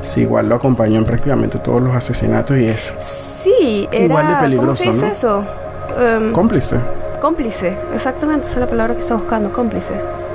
Sí, 0.00 0.22
igual 0.22 0.48
lo 0.48 0.54
acompañó 0.54 0.98
en 0.98 1.04
prácticamente 1.04 1.58
todos 1.58 1.82
los 1.82 1.94
asesinatos 1.94 2.56
y 2.56 2.66
es 2.66 2.94
sí, 3.42 3.88
era, 3.92 4.04
igual 4.04 4.28
de 4.28 4.34
peligroso. 4.40 4.84
¿Cómo 4.84 4.92
se 4.92 5.04
dice 5.04 5.12
eso? 5.12 5.44
Em, 5.98 6.32
cómplice. 6.32 6.76
Cómplice, 7.20 7.76
exactamente, 7.94 8.46
esa 8.46 8.54
es 8.54 8.60
la 8.60 8.66
palabra 8.66 8.94
que 8.94 9.00
está 9.00 9.14
buscando, 9.16 9.50
cómplice. 9.50 9.94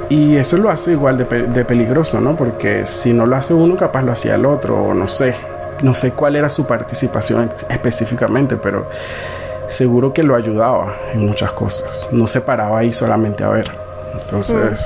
Y 0.09 0.35
eso 0.35 0.57
lo 0.57 0.69
hace 0.69 0.91
igual 0.91 1.17
de, 1.17 1.25
de 1.25 1.65
peligroso, 1.65 2.19
¿no? 2.19 2.35
Porque 2.35 2.85
si 2.85 3.13
no 3.13 3.25
lo 3.25 3.35
hace 3.35 3.53
uno, 3.53 3.77
capaz 3.77 4.01
lo 4.01 4.11
hacía 4.11 4.35
el 4.35 4.45
otro, 4.45 4.75
o 4.75 4.93
no 4.93 5.07
sé. 5.07 5.33
No 5.81 5.95
sé 5.95 6.11
cuál 6.11 6.35
era 6.35 6.49
su 6.49 6.65
participación 6.65 7.51
específicamente, 7.69 8.57
pero 8.57 8.87
seguro 9.69 10.13
que 10.13 10.23
lo 10.23 10.35
ayudaba 10.35 10.95
en 11.13 11.25
muchas 11.25 11.51
cosas. 11.51 12.07
No 12.11 12.27
se 12.27 12.41
paraba 12.41 12.79
ahí 12.79 12.93
solamente 12.93 13.43
a 13.43 13.49
ver. 13.49 13.71
Entonces, 14.21 14.85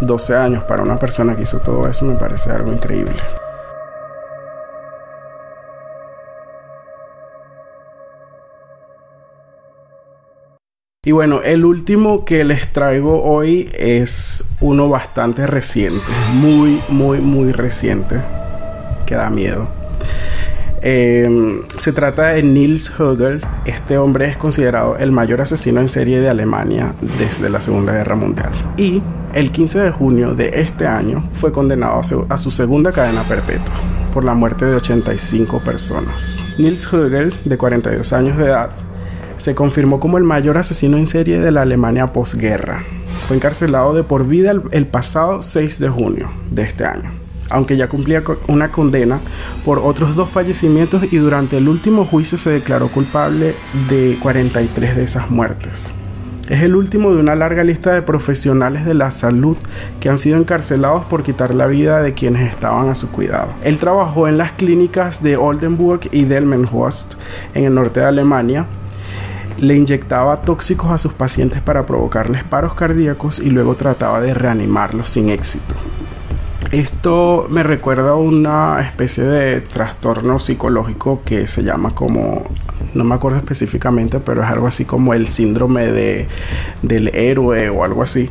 12 0.00 0.32
mm. 0.32 0.36
años 0.36 0.64
para 0.64 0.82
una 0.82 0.98
persona 0.98 1.34
que 1.34 1.42
hizo 1.42 1.60
todo 1.60 1.88
eso 1.88 2.04
me 2.04 2.14
parece 2.14 2.50
algo 2.50 2.72
increíble. 2.72 3.20
Y 11.02 11.12
bueno, 11.12 11.40
el 11.42 11.64
último 11.64 12.26
que 12.26 12.44
les 12.44 12.74
traigo 12.74 13.22
hoy 13.22 13.70
es 13.72 14.54
uno 14.60 14.90
bastante 14.90 15.46
reciente, 15.46 16.04
muy, 16.34 16.82
muy, 16.90 17.20
muy 17.20 17.52
reciente, 17.52 18.16
que 19.06 19.14
da 19.14 19.30
miedo. 19.30 19.66
Em, 20.82 21.62
se 21.78 21.94
trata 21.94 22.28
de 22.28 22.42
Nils 22.42 22.92
Högel. 23.00 23.40
Este 23.64 23.96
hombre 23.96 24.28
es 24.28 24.36
considerado 24.36 24.98
el 24.98 25.10
mayor 25.10 25.40
asesino 25.40 25.80
en 25.80 25.88
serie 25.88 26.20
de 26.20 26.28
Alemania 26.28 26.94
desde 27.18 27.48
la 27.48 27.62
Segunda 27.62 27.94
Guerra 27.94 28.16
Mundial. 28.16 28.52
Y 28.76 29.02
el 29.32 29.52
15 29.52 29.78
de 29.80 29.90
junio 29.92 30.34
de 30.34 30.60
este 30.60 30.86
año 30.86 31.24
fue 31.32 31.50
condenado 31.50 32.02
a 32.28 32.36
su 32.36 32.50
segunda 32.50 32.92
cadena 32.92 33.26
perpetua 33.26 33.74
por 34.12 34.22
la 34.22 34.34
muerte 34.34 34.66
de 34.66 34.76
85 34.76 35.60
personas. 35.64 36.44
Nils 36.58 36.92
Högel, 36.92 37.32
de 37.46 37.56
42 37.56 38.12
años 38.12 38.36
de 38.36 38.44
edad, 38.44 38.70
se 39.40 39.54
confirmó 39.54 40.00
como 40.00 40.18
el 40.18 40.24
mayor 40.24 40.58
asesino 40.58 40.98
en 40.98 41.06
serie 41.06 41.40
de 41.40 41.50
la 41.50 41.62
Alemania 41.62 42.12
posguerra. 42.12 42.84
Fue 43.26 43.36
encarcelado 43.36 43.94
de 43.94 44.04
por 44.04 44.26
vida 44.26 44.52
el, 44.70 44.86
pasado 44.86 45.40
6 45.40 45.78
de 45.78 45.88
junio 45.88 46.30
de 46.50 46.62
este 46.62 46.84
año, 46.84 47.10
aunque 47.48 47.78
ya 47.78 47.88
cumplía 47.88 48.22
una 48.48 48.70
condena 48.70 49.20
por 49.64 49.78
otros 49.78 50.14
dos 50.14 50.28
fallecimientos 50.28 51.10
y 51.10 51.16
durante 51.16 51.56
el 51.56 51.68
último 51.68 52.04
juicio 52.04 52.36
se 52.36 52.50
declaró 52.50 52.88
culpable 52.88 53.54
de 53.88 54.18
43 54.20 54.96
de 54.96 55.02
esas 55.02 55.30
muertes. 55.30 55.94
Es 56.50 56.62
el 56.62 56.74
último 56.74 57.14
de 57.14 57.20
una 57.20 57.36
larga 57.36 57.62
lista 57.64 57.92
de 57.92 58.02
profesionales 58.02 58.84
de 58.84 58.92
la 58.92 59.12
salud 59.12 59.56
que 60.00 60.08
han 60.08 60.18
sido 60.18 60.36
encarcelados 60.36 61.04
por 61.04 61.22
quitar 61.22 61.54
la 61.54 61.66
vida 61.66 62.02
de 62.02 62.12
quienes 62.12 62.46
estaban 62.48 62.88
a 62.88 62.96
su 62.96 63.10
cuidado. 63.12 63.52
Él 63.62 63.78
trabajó 63.78 64.26
en 64.26 64.36
las 64.36 64.52
clínicas 64.52 65.22
de 65.22 65.36
Oldenburg 65.36 66.08
y 66.10 66.24
Delmenhorst 66.24 67.14
en 67.54 67.64
el 67.64 67.74
norte 67.74 68.00
de 68.00 68.06
Alemania 68.06 68.66
le 69.60 69.76
inyectaba 69.76 70.42
tóxicos 70.42 70.90
a 70.90 70.98
sus 70.98 71.12
pacientes 71.12 71.60
para 71.60 71.84
provocarles 71.86 72.44
paros 72.44 72.74
cardíacos 72.74 73.38
y 73.38 73.50
luego 73.50 73.74
trataba 73.76 74.20
de 74.20 74.34
reanimarlos 74.34 75.10
sin 75.10 75.28
éxito. 75.28 75.74
Esto 76.72 77.46
me 77.50 77.62
recuerda 77.62 78.10
a 78.10 78.14
una 78.14 78.80
especie 78.80 79.24
de 79.24 79.60
trastorno 79.60 80.38
psicológico 80.38 81.22
que 81.24 81.46
se 81.46 81.62
llama 81.62 81.90
como, 81.94 82.44
no 82.94 83.02
me 83.04 83.14
acuerdo 83.16 83.38
específicamente, 83.38 84.20
pero 84.20 84.42
es 84.42 84.48
algo 84.48 84.66
así 84.68 84.84
como 84.84 85.12
el 85.12 85.28
síndrome 85.28 85.86
de, 85.86 86.28
del 86.82 87.08
héroe 87.08 87.68
o 87.70 87.82
algo 87.82 88.02
así, 88.02 88.30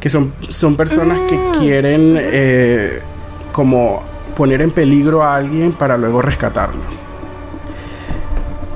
que 0.00 0.08
son, 0.08 0.32
son 0.48 0.76
personas 0.76 1.20
que 1.28 1.36
Mm. 1.36 1.52
quieren 1.58 2.16
eh, 2.18 3.00
como 3.50 4.02
poner 4.36 4.62
en 4.62 4.70
peligro 4.70 5.22
a 5.22 5.36
alguien 5.36 5.72
para 5.72 5.96
luego 5.98 6.22
rescatarlo. 6.22 6.80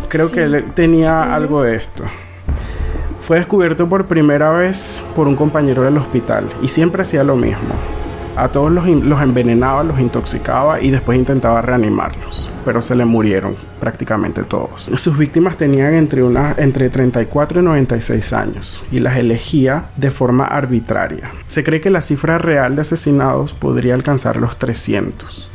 Creo 0.09 0.29
Sí. 0.29 0.35
que 0.35 0.43
él 0.45 0.65
tenía 0.75 1.35
algo 1.35 1.63
de 1.63 1.77
esto. 1.77 2.05
Fue 3.21 3.39
descubierto 3.39 3.89
por 3.89 4.07
primera 4.07 4.51
vez 4.53 5.05
por 5.17 5.27
un 5.27 5.35
compañero 5.35 5.83
del 5.83 5.97
hospital 5.99 6.47
y 6.63 6.69
siempre 6.69 7.03
hacía 7.03 7.25
lo 7.25 7.35
mismo. 7.37 7.75
A 8.37 8.49
todos 8.49 8.71
los, 8.71 8.87
los 8.87 9.23
envenenaba, 9.23 9.83
los 9.83 9.99
intoxicaba 9.99 10.81
y 10.83 10.91
después 10.91 11.19
intentaba 11.19 11.63
reanimarlos, 11.63 12.51
pero 12.67 12.83
se 12.83 12.95
le 12.95 13.07
murieron 13.07 13.55
prácticamente 13.81 14.43
todos. 14.43 14.91
Sus 14.97 15.17
víctimas 15.17 15.57
tenían 15.57 15.95
entre, 15.95 16.23
una, 16.23 16.55
entre 16.59 16.91
34 16.91 17.61
y 17.61 17.65
96 17.65 18.33
años 18.35 18.85
y 18.93 18.99
las 19.01 19.17
elegía 19.17 19.87
de 19.97 20.11
forma 20.11 20.45
arbitraria. 20.45 21.33
Se 21.47 21.65
cree 21.65 21.81
que 21.81 21.89
la 21.91 22.03
cifra 22.03 22.37
real 22.37 22.77
de 22.77 22.83
asesinados 22.83 23.55
podría 23.55 23.95
alcanzar 23.95 24.37
los 24.37 24.59
300. 24.59 25.49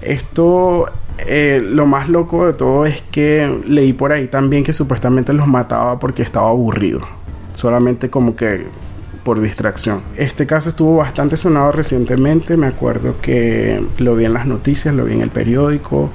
Esto, 0.00 0.86
eh, 1.26 1.62
lo 1.64 1.86
más 1.86 2.08
loco 2.08 2.46
de 2.46 2.54
todo 2.54 2.86
es 2.86 3.02
que 3.10 3.60
leí 3.66 3.92
por 3.92 4.12
ahí 4.12 4.28
también 4.28 4.64
que 4.64 4.72
supuestamente 4.72 5.32
los 5.32 5.46
mataba 5.46 5.98
porque 5.98 6.22
estaba 6.22 6.48
aburrido. 6.48 7.00
Solamente 7.54 8.10
como 8.10 8.34
que 8.34 8.66
por 9.24 9.40
distracción. 9.40 10.02
Este 10.16 10.46
caso 10.46 10.70
estuvo 10.70 10.96
bastante 10.96 11.36
sonado 11.36 11.72
recientemente. 11.72 12.56
Me 12.56 12.66
acuerdo 12.66 13.16
que 13.20 13.82
lo 13.98 14.16
vi 14.16 14.24
en 14.24 14.34
las 14.34 14.46
noticias, 14.46 14.94
lo 14.94 15.04
vi 15.04 15.14
en 15.14 15.22
el 15.22 15.30
periódico. 15.30 16.10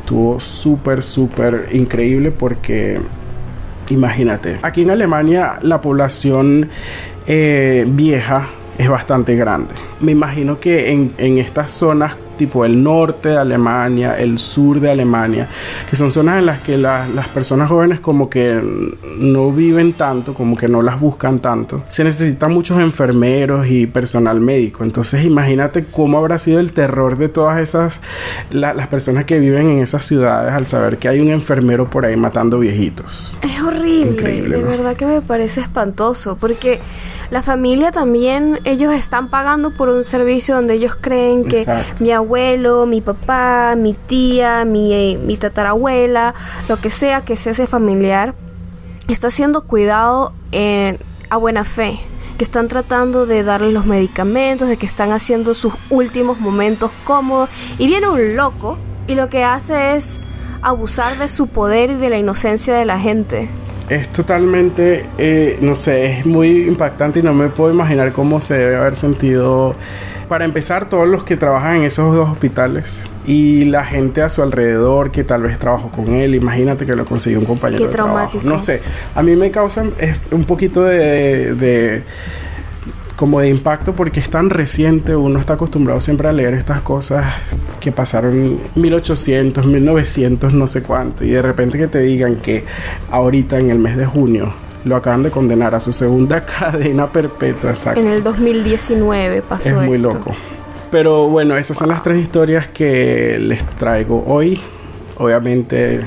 Estuvo 0.00 0.40
súper, 0.40 1.02
súper 1.02 1.68
increíble 1.72 2.30
porque 2.30 3.00
imagínate, 3.90 4.58
aquí 4.62 4.82
en 4.82 4.90
Alemania 4.90 5.58
la 5.62 5.80
población 5.80 6.68
eh, 7.26 7.84
vieja 7.88 8.48
es 8.78 8.88
bastante 8.88 9.34
grande. 9.36 9.74
Me 10.00 10.12
imagino 10.12 10.58
que 10.60 10.90
en, 10.92 11.12
en 11.18 11.38
estas 11.38 11.72
zonas 11.72 12.16
tipo 12.38 12.64
el 12.64 12.80
norte 12.84 13.30
de 13.30 13.36
Alemania, 13.36 14.16
el 14.16 14.38
sur 14.38 14.78
de 14.78 14.88
Alemania, 14.92 15.48
que 15.90 15.96
son 15.96 16.12
zonas 16.12 16.38
en 16.38 16.46
las 16.46 16.60
que 16.60 16.78
la- 16.78 17.08
las 17.08 17.26
personas 17.26 17.68
jóvenes 17.68 17.98
como 17.98 18.30
que 18.30 18.62
no 19.18 19.50
viven 19.50 19.94
tanto, 19.94 20.34
como 20.34 20.56
que 20.56 20.68
no 20.68 20.80
las 20.80 21.00
buscan 21.00 21.40
tanto, 21.40 21.82
se 21.88 22.04
necesitan 22.04 22.52
muchos 22.52 22.78
enfermeros 22.78 23.66
y 23.66 23.88
personal 23.88 24.40
médico. 24.40 24.84
Entonces 24.84 25.24
imagínate 25.24 25.84
cómo 25.90 26.16
habrá 26.18 26.38
sido 26.38 26.60
el 26.60 26.70
terror 26.70 27.18
de 27.18 27.28
todas 27.28 27.58
esas, 27.58 28.00
la- 28.52 28.72
las 28.72 28.86
personas 28.86 29.24
que 29.24 29.40
viven 29.40 29.68
en 29.70 29.78
esas 29.80 30.04
ciudades 30.04 30.52
al 30.54 30.68
saber 30.68 30.98
que 30.98 31.08
hay 31.08 31.18
un 31.18 31.30
enfermero 31.30 31.90
por 31.90 32.06
ahí 32.06 32.16
matando 32.16 32.60
viejitos. 32.60 33.36
Es 33.42 33.60
horrible, 33.60 34.12
Increíble, 34.12 34.56
de 34.58 34.62
¿no? 34.62 34.68
verdad 34.68 34.94
que 34.94 35.06
me 35.06 35.20
parece 35.22 35.60
espantoso, 35.60 36.36
porque 36.36 36.78
la 37.30 37.42
familia 37.42 37.92
también, 37.92 38.58
ellos 38.64 38.94
están 38.94 39.28
pagando 39.28 39.70
por 39.70 39.88
un 39.90 40.02
servicio 40.04 40.54
donde 40.54 40.74
ellos 40.74 40.96
creen 40.98 41.44
que 41.44 41.60
Exacto. 41.60 42.02
mi 42.02 42.10
abuelo, 42.12 42.86
mi 42.86 43.00
papá, 43.02 43.74
mi 43.76 43.92
tía, 43.94 44.64
mi, 44.64 44.92
eh, 44.94 45.18
mi 45.22 45.36
tatarabuela, 45.36 46.34
lo 46.68 46.78
que 46.80 46.90
sea 46.90 47.24
que 47.26 47.36
sea 47.36 47.52
ese 47.52 47.66
familiar, 47.66 48.34
está 49.08 49.30
siendo 49.30 49.62
cuidado 49.64 50.32
en- 50.52 50.98
a 51.30 51.36
buena 51.36 51.64
fe 51.64 52.00
que 52.38 52.44
están 52.44 52.68
tratando 52.68 53.26
de 53.26 53.42
darle 53.42 53.72
los 53.72 53.84
medicamentos, 53.84 54.68
de 54.68 54.76
que 54.78 54.86
están 54.86 55.12
haciendo 55.12 55.52
sus 55.54 55.74
últimos 55.90 56.38
momentos 56.40 56.90
cómodos 57.04 57.50
y 57.78 57.86
viene 57.88 58.08
un 58.08 58.36
loco 58.36 58.78
y 59.06 59.14
lo 59.16 59.28
que 59.28 59.44
hace 59.44 59.96
es 59.96 60.18
abusar 60.62 61.18
de 61.18 61.28
su 61.28 61.46
poder 61.48 61.90
y 61.90 61.94
de 61.94 62.10
la 62.10 62.16
inocencia 62.16 62.74
de 62.74 62.84
la 62.84 62.98
gente. 62.98 63.48
Es 63.88 64.08
totalmente, 64.10 65.06
eh, 65.16 65.58
no 65.62 65.74
sé, 65.76 66.18
es 66.18 66.26
muy 66.26 66.66
impactante 66.68 67.20
y 67.20 67.22
no 67.22 67.32
me 67.32 67.48
puedo 67.48 67.72
imaginar 67.72 68.12
cómo 68.12 68.40
se 68.40 68.54
debe 68.58 68.76
haber 68.76 68.96
sentido. 68.96 69.74
Para 70.28 70.44
empezar, 70.44 70.90
todos 70.90 71.08
los 71.08 71.24
que 71.24 71.38
trabajan 71.38 71.76
en 71.76 71.84
esos 71.84 72.14
dos 72.14 72.28
hospitales 72.28 73.08
y 73.26 73.64
la 73.64 73.86
gente 73.86 74.20
a 74.20 74.28
su 74.28 74.42
alrededor 74.42 75.10
que 75.10 75.24
tal 75.24 75.42
vez 75.44 75.58
trabajó 75.58 75.88
con 75.88 76.08
él, 76.16 76.34
imagínate 76.34 76.84
que 76.84 76.94
lo 76.94 77.06
consiguió 77.06 77.38
un 77.38 77.46
compañero 77.46 77.78
Qué 77.78 77.86
de 77.86 77.92
trabajo. 77.92 78.38
No 78.44 78.58
sé, 78.58 78.82
a 79.14 79.22
mí 79.22 79.36
me 79.36 79.50
causa 79.50 79.84
eh, 79.98 80.16
un 80.30 80.44
poquito 80.44 80.84
de, 80.84 81.54
de- 81.54 82.02
como 83.18 83.40
de 83.40 83.48
impacto 83.48 83.94
porque 83.94 84.20
es 84.20 84.30
tan 84.30 84.48
reciente, 84.48 85.16
uno 85.16 85.40
está 85.40 85.54
acostumbrado 85.54 85.98
siempre 85.98 86.28
a 86.28 86.32
leer 86.32 86.54
estas 86.54 86.82
cosas 86.82 87.24
que 87.80 87.90
pasaron 87.90 88.32
en 88.32 88.60
1800, 88.76 89.66
1900, 89.66 90.54
no 90.54 90.68
sé 90.68 90.82
cuánto, 90.84 91.24
y 91.24 91.30
de 91.30 91.42
repente 91.42 91.76
que 91.78 91.88
te 91.88 91.98
digan 91.98 92.36
que 92.36 92.64
ahorita 93.10 93.58
en 93.58 93.70
el 93.72 93.80
mes 93.80 93.96
de 93.96 94.06
junio 94.06 94.54
lo 94.84 94.94
acaban 94.94 95.24
de 95.24 95.32
condenar 95.32 95.74
a 95.74 95.80
su 95.80 95.92
segunda 95.92 96.46
cadena 96.60 97.08
perpetua, 97.10 97.70
exacto. 97.70 97.98
En 98.00 98.06
el 98.06 98.22
2019 98.22 99.42
pasó 99.42 99.68
Es 99.70 99.74
muy 99.74 99.96
esto. 99.96 100.12
loco. 100.12 100.34
Pero 100.92 101.26
bueno, 101.28 101.56
esas 101.56 101.76
son 101.76 101.88
las 101.88 102.04
tres 102.04 102.22
historias 102.22 102.68
que 102.68 103.36
les 103.40 103.64
traigo 103.64 104.24
hoy. 104.28 104.60
Obviamente 105.18 106.00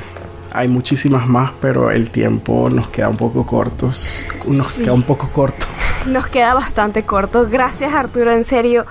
hay 0.54 0.68
muchísimas 0.70 1.28
más, 1.28 1.52
pero 1.62 1.92
el 1.92 2.10
tiempo 2.10 2.70
nos 2.70 2.88
queda 2.88 3.10
un 3.10 3.18
poco 3.18 3.46
cortos. 3.46 4.26
Nos 4.48 4.68
Sí. 4.68 4.84
queda 4.84 4.94
un 4.94 5.04
poco 5.04 5.28
corto. 5.30 5.68
Nos 6.06 6.28
queda 6.28 6.56
bastante 6.56 7.04
corto. 7.04 7.48
Gracias 7.50 7.94
Arturo, 7.94 8.32
en 8.32 8.44
serio. 8.44 8.86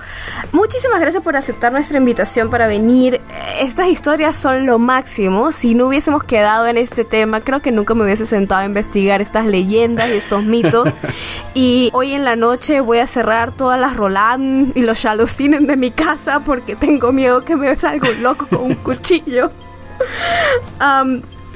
Muchísimas 0.53 1.01
gracias 1.01 1.21
por 1.21 1.35
aceptar 1.35 1.71
nuestra 1.71 1.97
invitación 1.97 2.49
para 2.49 2.67
venir. 2.67 3.19
Estas 3.59 3.87
historias 3.87 4.37
son 4.37 4.65
lo 4.65 4.79
máximo. 4.79 5.51
Si 5.51 5.75
no 5.75 5.87
hubiésemos 5.87 6.23
quedado 6.23 6.67
en 6.67 6.77
este 6.77 7.03
tema, 7.03 7.41
creo 7.41 7.61
que 7.61 7.71
nunca 7.71 7.95
me 7.95 8.05
hubiese 8.05 8.25
sentado 8.25 8.61
a 8.61 8.65
investigar 8.65 9.21
estas 9.21 9.45
leyendas 9.45 10.09
y 10.09 10.13
estos 10.13 10.43
mitos. 10.43 10.87
y 11.53 11.89
hoy 11.93 12.13
en 12.13 12.23
la 12.23 12.37
noche 12.37 12.79
voy 12.79 12.99
a 12.99 13.07
cerrar 13.07 13.51
todas 13.51 13.79
las 13.79 13.97
Roland 13.97 14.71
y 14.77 14.81
los 14.83 15.01
Chalucines 15.01 15.67
de 15.67 15.75
mi 15.75 15.91
casa 15.91 16.39
porque 16.45 16.75
tengo 16.77 17.11
miedo 17.11 17.43
que 17.43 17.57
me 17.57 17.77
salga 17.77 18.09
un 18.09 18.23
loco 18.23 18.47
con 18.47 18.61
un 18.61 18.75
cuchillo. 18.75 19.51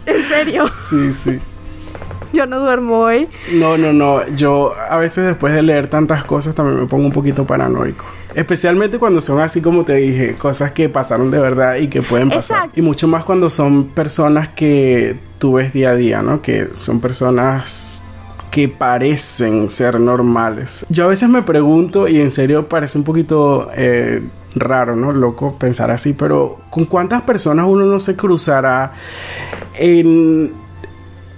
En 0.08 0.28
serio, 0.30 0.68
Sí, 0.68 1.12
sí. 1.14 1.40
Yo 2.36 2.46
no 2.46 2.60
duermo 2.60 3.00
hoy. 3.00 3.28
No, 3.54 3.78
no, 3.78 3.94
no. 3.94 4.28
Yo 4.36 4.74
a 4.90 4.98
veces 4.98 5.26
después 5.26 5.54
de 5.54 5.64
leer 5.64 5.88
tantas 5.88 6.24
cosas 6.24 6.54
también 6.54 6.80
me 6.80 6.88
pongo 6.88 7.06
un 7.06 7.12
poquito 7.12 7.46
paranoico. 7.46 8.06
Especialmente 8.36 9.00
cuando 9.00 9.22
son 9.22 9.40
así 9.40 9.62
como 9.62 9.86
te 9.86 9.96
dije, 9.96 10.36
cosas 10.36 10.72
que 10.72 10.90
pasaron 10.90 11.32
de 11.32 11.40
verdad 11.40 11.78
y 11.78 11.88
que 11.88 12.02
pueden 12.02 12.30
pasar. 12.30 12.58
Exacto. 12.58 12.80
Y 12.80 12.84
mucho 12.84 13.08
más 13.08 13.24
cuando 13.24 13.50
son 13.50 13.86
personas 13.86 14.50
que 14.50 15.18
tú 15.40 15.54
ves 15.54 15.72
día 15.74 15.92
a 15.92 15.96
día, 15.96 16.22
¿no? 16.22 16.42
Que 16.42 16.70
son 16.74 17.00
personas 17.00 18.04
que 18.52 18.70
parecen 18.70 19.70
ser 19.70 20.00
normales. 20.00 20.86
Yo 20.90 21.06
a 21.06 21.08
veces 21.08 21.28
me 21.30 21.44
pregunto, 21.44 22.08
y 22.08 22.22
en 22.22 22.32
serio 22.32 22.70
parece 22.70 22.98
un 22.98 23.04
poquito 23.04 23.70
eh, 23.76 24.22
raro, 24.56 24.96
¿no? 24.96 25.12
Loco 25.12 25.58
pensar 25.58 25.92
así, 25.92 26.14
pero 26.14 26.60
¿con 26.70 26.86
cuántas 26.86 27.22
personas 27.24 27.66
uno 27.68 27.86
no 27.86 28.00
se 28.00 28.16
cruzará 28.16 28.94
en 29.78 30.54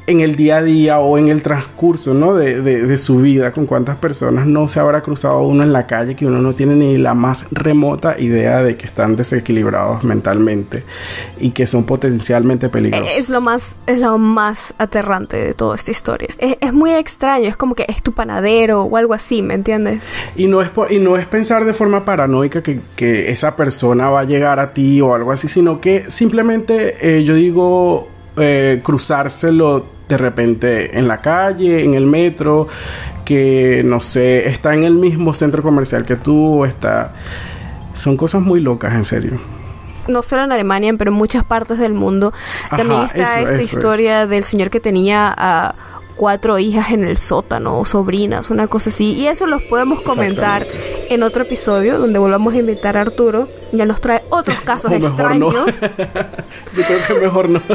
en 0.07 0.21
el 0.21 0.35
día 0.35 0.57
a 0.57 0.63
día 0.63 0.99
o 0.99 1.17
en 1.17 1.27
el 1.27 1.41
transcurso 1.43 2.13
¿no? 2.13 2.33
de, 2.33 2.61
de- 2.61 2.83
de 2.87 2.97
su 2.97 3.19
vida, 3.19 3.51
con 3.51 3.65
cuántas 3.65 3.97
personas 3.97 4.45
no 4.47 4.67
se 4.69 4.79
habrá 4.79 5.01
cruzado 5.01 5.41
uno 5.41 5.63
en 5.63 5.73
la 5.73 5.85
calle 5.85 6.15
que 6.15 6.25
uno 6.25 6.41
no 6.41 6.53
tiene 6.53 6.75
ni 6.75 6.97
la 6.97 7.13
más 7.13 7.45
remota 7.51 8.17
idea 8.17 8.63
de 8.63 8.77
que 8.77 8.85
están 8.85 9.17
desequilibrados 9.17 10.05
mentalmente 10.05 10.83
y 11.39 11.51
que 11.51 11.67
son 11.67 11.83
potencialmente 11.83 12.69
peligrosos. 12.69 13.07
Es 13.17 13.29
lo 13.29 13.41
más, 13.41 13.77
es 13.85 13.97
lo 13.99 14.17
más 14.17 14.73
aterrante 14.77 15.35
de 15.37 15.53
toda 15.53 15.75
esta 15.75 15.91
historia. 15.91 16.29
Es, 16.37 16.57
es 16.61 16.71
muy 16.73 16.91
extraño, 16.91 17.49
es 17.49 17.57
como 17.57 17.75
que 17.75 17.85
es 17.89 18.01
tu 18.01 18.13
panadero 18.13 18.83
o 18.83 18.95
algo 18.97 19.13
así, 19.13 19.41
¿me 19.41 19.55
entiendes? 19.55 20.01
Y 20.37 20.47
no 20.47 20.61
es, 20.61 20.69
por- 20.69 20.89
y 20.91 20.99
no 20.99 21.17
es 21.17 21.27
pensar 21.27 21.65
de 21.65 21.73
forma 21.73 22.05
paranoica 22.05 22.63
que, 22.63 22.79
que 22.95 23.29
esa 23.29 23.57
persona 23.57 24.09
va 24.09 24.21
a 24.21 24.23
llegar 24.23 24.59
a 24.61 24.73
ti 24.73 25.01
o 25.01 25.13
algo 25.13 25.33
así, 25.33 25.49
sino 25.49 25.81
que 25.81 26.05
simplemente 26.09 26.95
eh, 27.17 27.23
yo 27.25 27.33
digo 27.35 28.07
eh, 28.37 28.79
cruzárselo 28.83 29.96
de 30.07 30.17
repente 30.17 30.97
en 30.97 31.07
la 31.07 31.21
calle, 31.21 31.83
en 31.83 31.93
el 31.93 32.05
metro, 32.05 32.67
que 33.25 33.81
no 33.83 33.99
sé, 33.99 34.47
está 34.49 34.73
en 34.73 34.83
el 34.83 34.93
mismo 34.93 35.33
centro 35.33 35.61
comercial 35.63 36.05
que 36.05 36.15
tú, 36.15 36.63
está... 36.65 37.13
Son 37.93 38.15
cosas 38.15 38.41
muy 38.41 38.59
locas, 38.61 38.93
en 38.93 39.03
serio. 39.05 39.39
No 40.07 40.21
solo 40.21 40.43
en 40.43 40.51
Alemania, 40.51 40.93
pero 40.97 41.11
en 41.11 41.17
muchas 41.17 41.43
partes 41.43 41.79
del 41.79 41.93
mundo. 41.93 42.31
También 42.69 43.01
está 43.01 43.39
eso- 43.39 43.47
esta 43.49 43.55
eso 43.55 43.63
historia 43.77 44.27
del 44.27 44.43
señor 44.43 44.69
que 44.69 44.79
tenía 44.79 45.33
a 45.35 45.75
cuatro 46.15 46.57
hijas 46.57 46.91
en 46.91 47.03
el 47.03 47.17
sótano 47.17 47.77
o 47.79 47.85
sobrinas, 47.85 48.49
una 48.49 48.67
cosa 48.67 48.89
así. 48.91 49.13
Y 49.15 49.27
eso 49.27 49.45
los 49.47 49.61
podemos 49.63 50.01
comentar 50.01 50.65
en 51.09 51.23
otro 51.23 51.41
episodio 51.43 51.99
donde 51.99 52.19
volvamos 52.19 52.53
a 52.53 52.57
invitar 52.57 52.97
a 52.97 53.01
Arturo. 53.01 53.49
Ya 53.73 53.85
nos 53.85 53.99
trae 53.99 54.23
otros 54.29 54.61
casos 54.63 54.91
O 54.91 54.97
mejor 54.99 55.35
no. 55.35 55.67
extraños. 55.67 55.79
Yo 56.77 56.83
creo 56.83 56.99
que 57.07 57.13
mejor 57.25 57.49
no. 57.49 57.61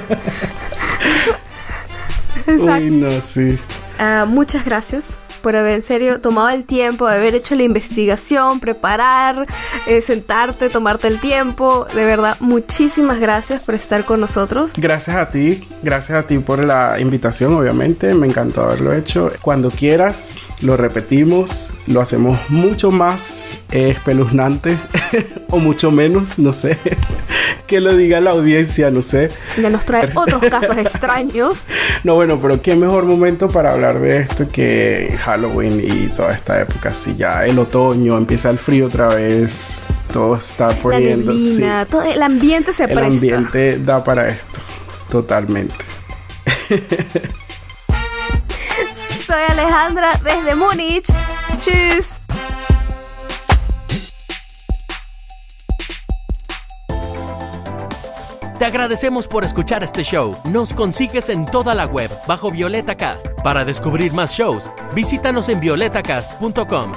Uy, 2.47 2.91
no, 2.91 3.21
sí. 3.21 3.59
Ah, 3.99 4.27
muchas 4.29 4.65
gracias 4.65 5.19
por 5.43 5.57
haber 5.57 5.75
en 5.75 5.83
serio 5.83 6.21
tomado 6.21 6.49
el 6.51 6.65
tiempo, 6.65 7.09
de 7.09 7.17
haber 7.17 7.35
hecho 7.35 7.55
la 7.55 7.65
investigación, 7.65 8.61
preparar, 8.61 9.47
eh, 9.87 10.01
sentarte, 10.01 10.71
tomarte 10.71 11.09
el 11.09 11.21
tiempo. 11.21 11.87
De 11.95 12.07
verdad, 12.07 12.37
muchísimas 12.41 13.21
gracias 13.21 13.63
por 13.63 13.75
estar 13.75 14.05
con 14.05 14.21
nosotros. 14.21 14.73
Gracias 14.77 15.17
a 15.17 15.29
ti, 15.29 15.63
gracias 15.83 16.19
a 16.19 16.27
ti 16.27 16.39
por 16.39 16.65
la 16.65 16.99
invitación, 17.01 17.55
obviamente. 17.55 18.15
Me 18.15 18.29
encantó 18.29 18.63
haberlo 18.63 18.95
hecho. 18.95 19.31
Cuando 19.43 19.71
quieras, 19.71 20.39
lo 20.61 20.77
repetimos, 20.77 21.73
lo 21.87 22.01
hacemos 22.01 22.39
mucho 22.49 22.91
más 22.91 23.59
espeluznante 23.71 24.79
o 25.51 25.59
mucho 25.59 25.91
menos, 25.91 26.39
no 26.39 26.53
sé. 26.53 26.79
Que 27.67 27.81
lo 27.81 27.97
diga 27.97 28.21
la 28.21 28.31
audiencia, 28.33 28.91
no 28.91 29.03
sé. 29.03 29.31
Ya 29.61 29.71
nos 29.71 29.85
trae 29.85 30.11
otros 30.15 30.43
casos 30.51 30.77
extraños. 30.79 31.65
No, 32.05 32.15
bueno, 32.15 32.39
pero 32.41 32.61
qué 32.63 32.77
mejor 32.77 33.05
momento 33.05 33.49
para 33.49 33.73
hablar 33.73 33.99
de 34.01 34.19
esto 34.19 34.49
que 34.49 35.17
Halloween 35.21 35.81
y 35.83 36.09
toda 36.09 36.35
esta 36.35 36.61
época. 36.61 36.95
Si 36.95 37.17
ya 37.17 37.45
el 37.45 37.59
otoño 37.59 38.17
empieza 38.17 38.51
el 38.51 38.59
frío 38.59 38.87
otra 38.87 39.09
vez, 39.09 39.87
todo 40.13 40.37
está 40.37 40.69
poniendo. 40.71 41.33
La 41.59 41.87
todo 41.87 42.03
el 42.03 42.23
ambiente 42.23 42.73
se 42.73 42.85
presta. 42.85 43.07
El 43.07 43.13
ambiente 43.13 43.79
da 43.79 44.05
para 44.05 44.29
esto, 44.29 44.61
totalmente. 45.11 45.75
Soy 49.27 49.43
Alejandra 49.49 50.21
desde 50.25 50.55
Múnich. 50.55 51.07
Tschüss. 51.59 52.22
Te 58.63 58.67
agradecemos 58.67 59.27
por 59.27 59.43
escuchar 59.43 59.83
este 59.83 60.05
show. 60.05 60.37
Nos 60.53 60.73
consigues 60.73 61.31
en 61.31 61.47
toda 61.47 61.75
la 61.75 61.85
web 61.85 62.09
bajo 62.29 62.49
Violeta 62.53 62.95
Cast. 62.95 63.27
Para 63.43 63.65
descubrir 63.65 64.13
más 64.13 64.35
shows, 64.35 64.71
visítanos 64.95 65.49
en 65.49 65.59
violetacast.com. 65.59 66.93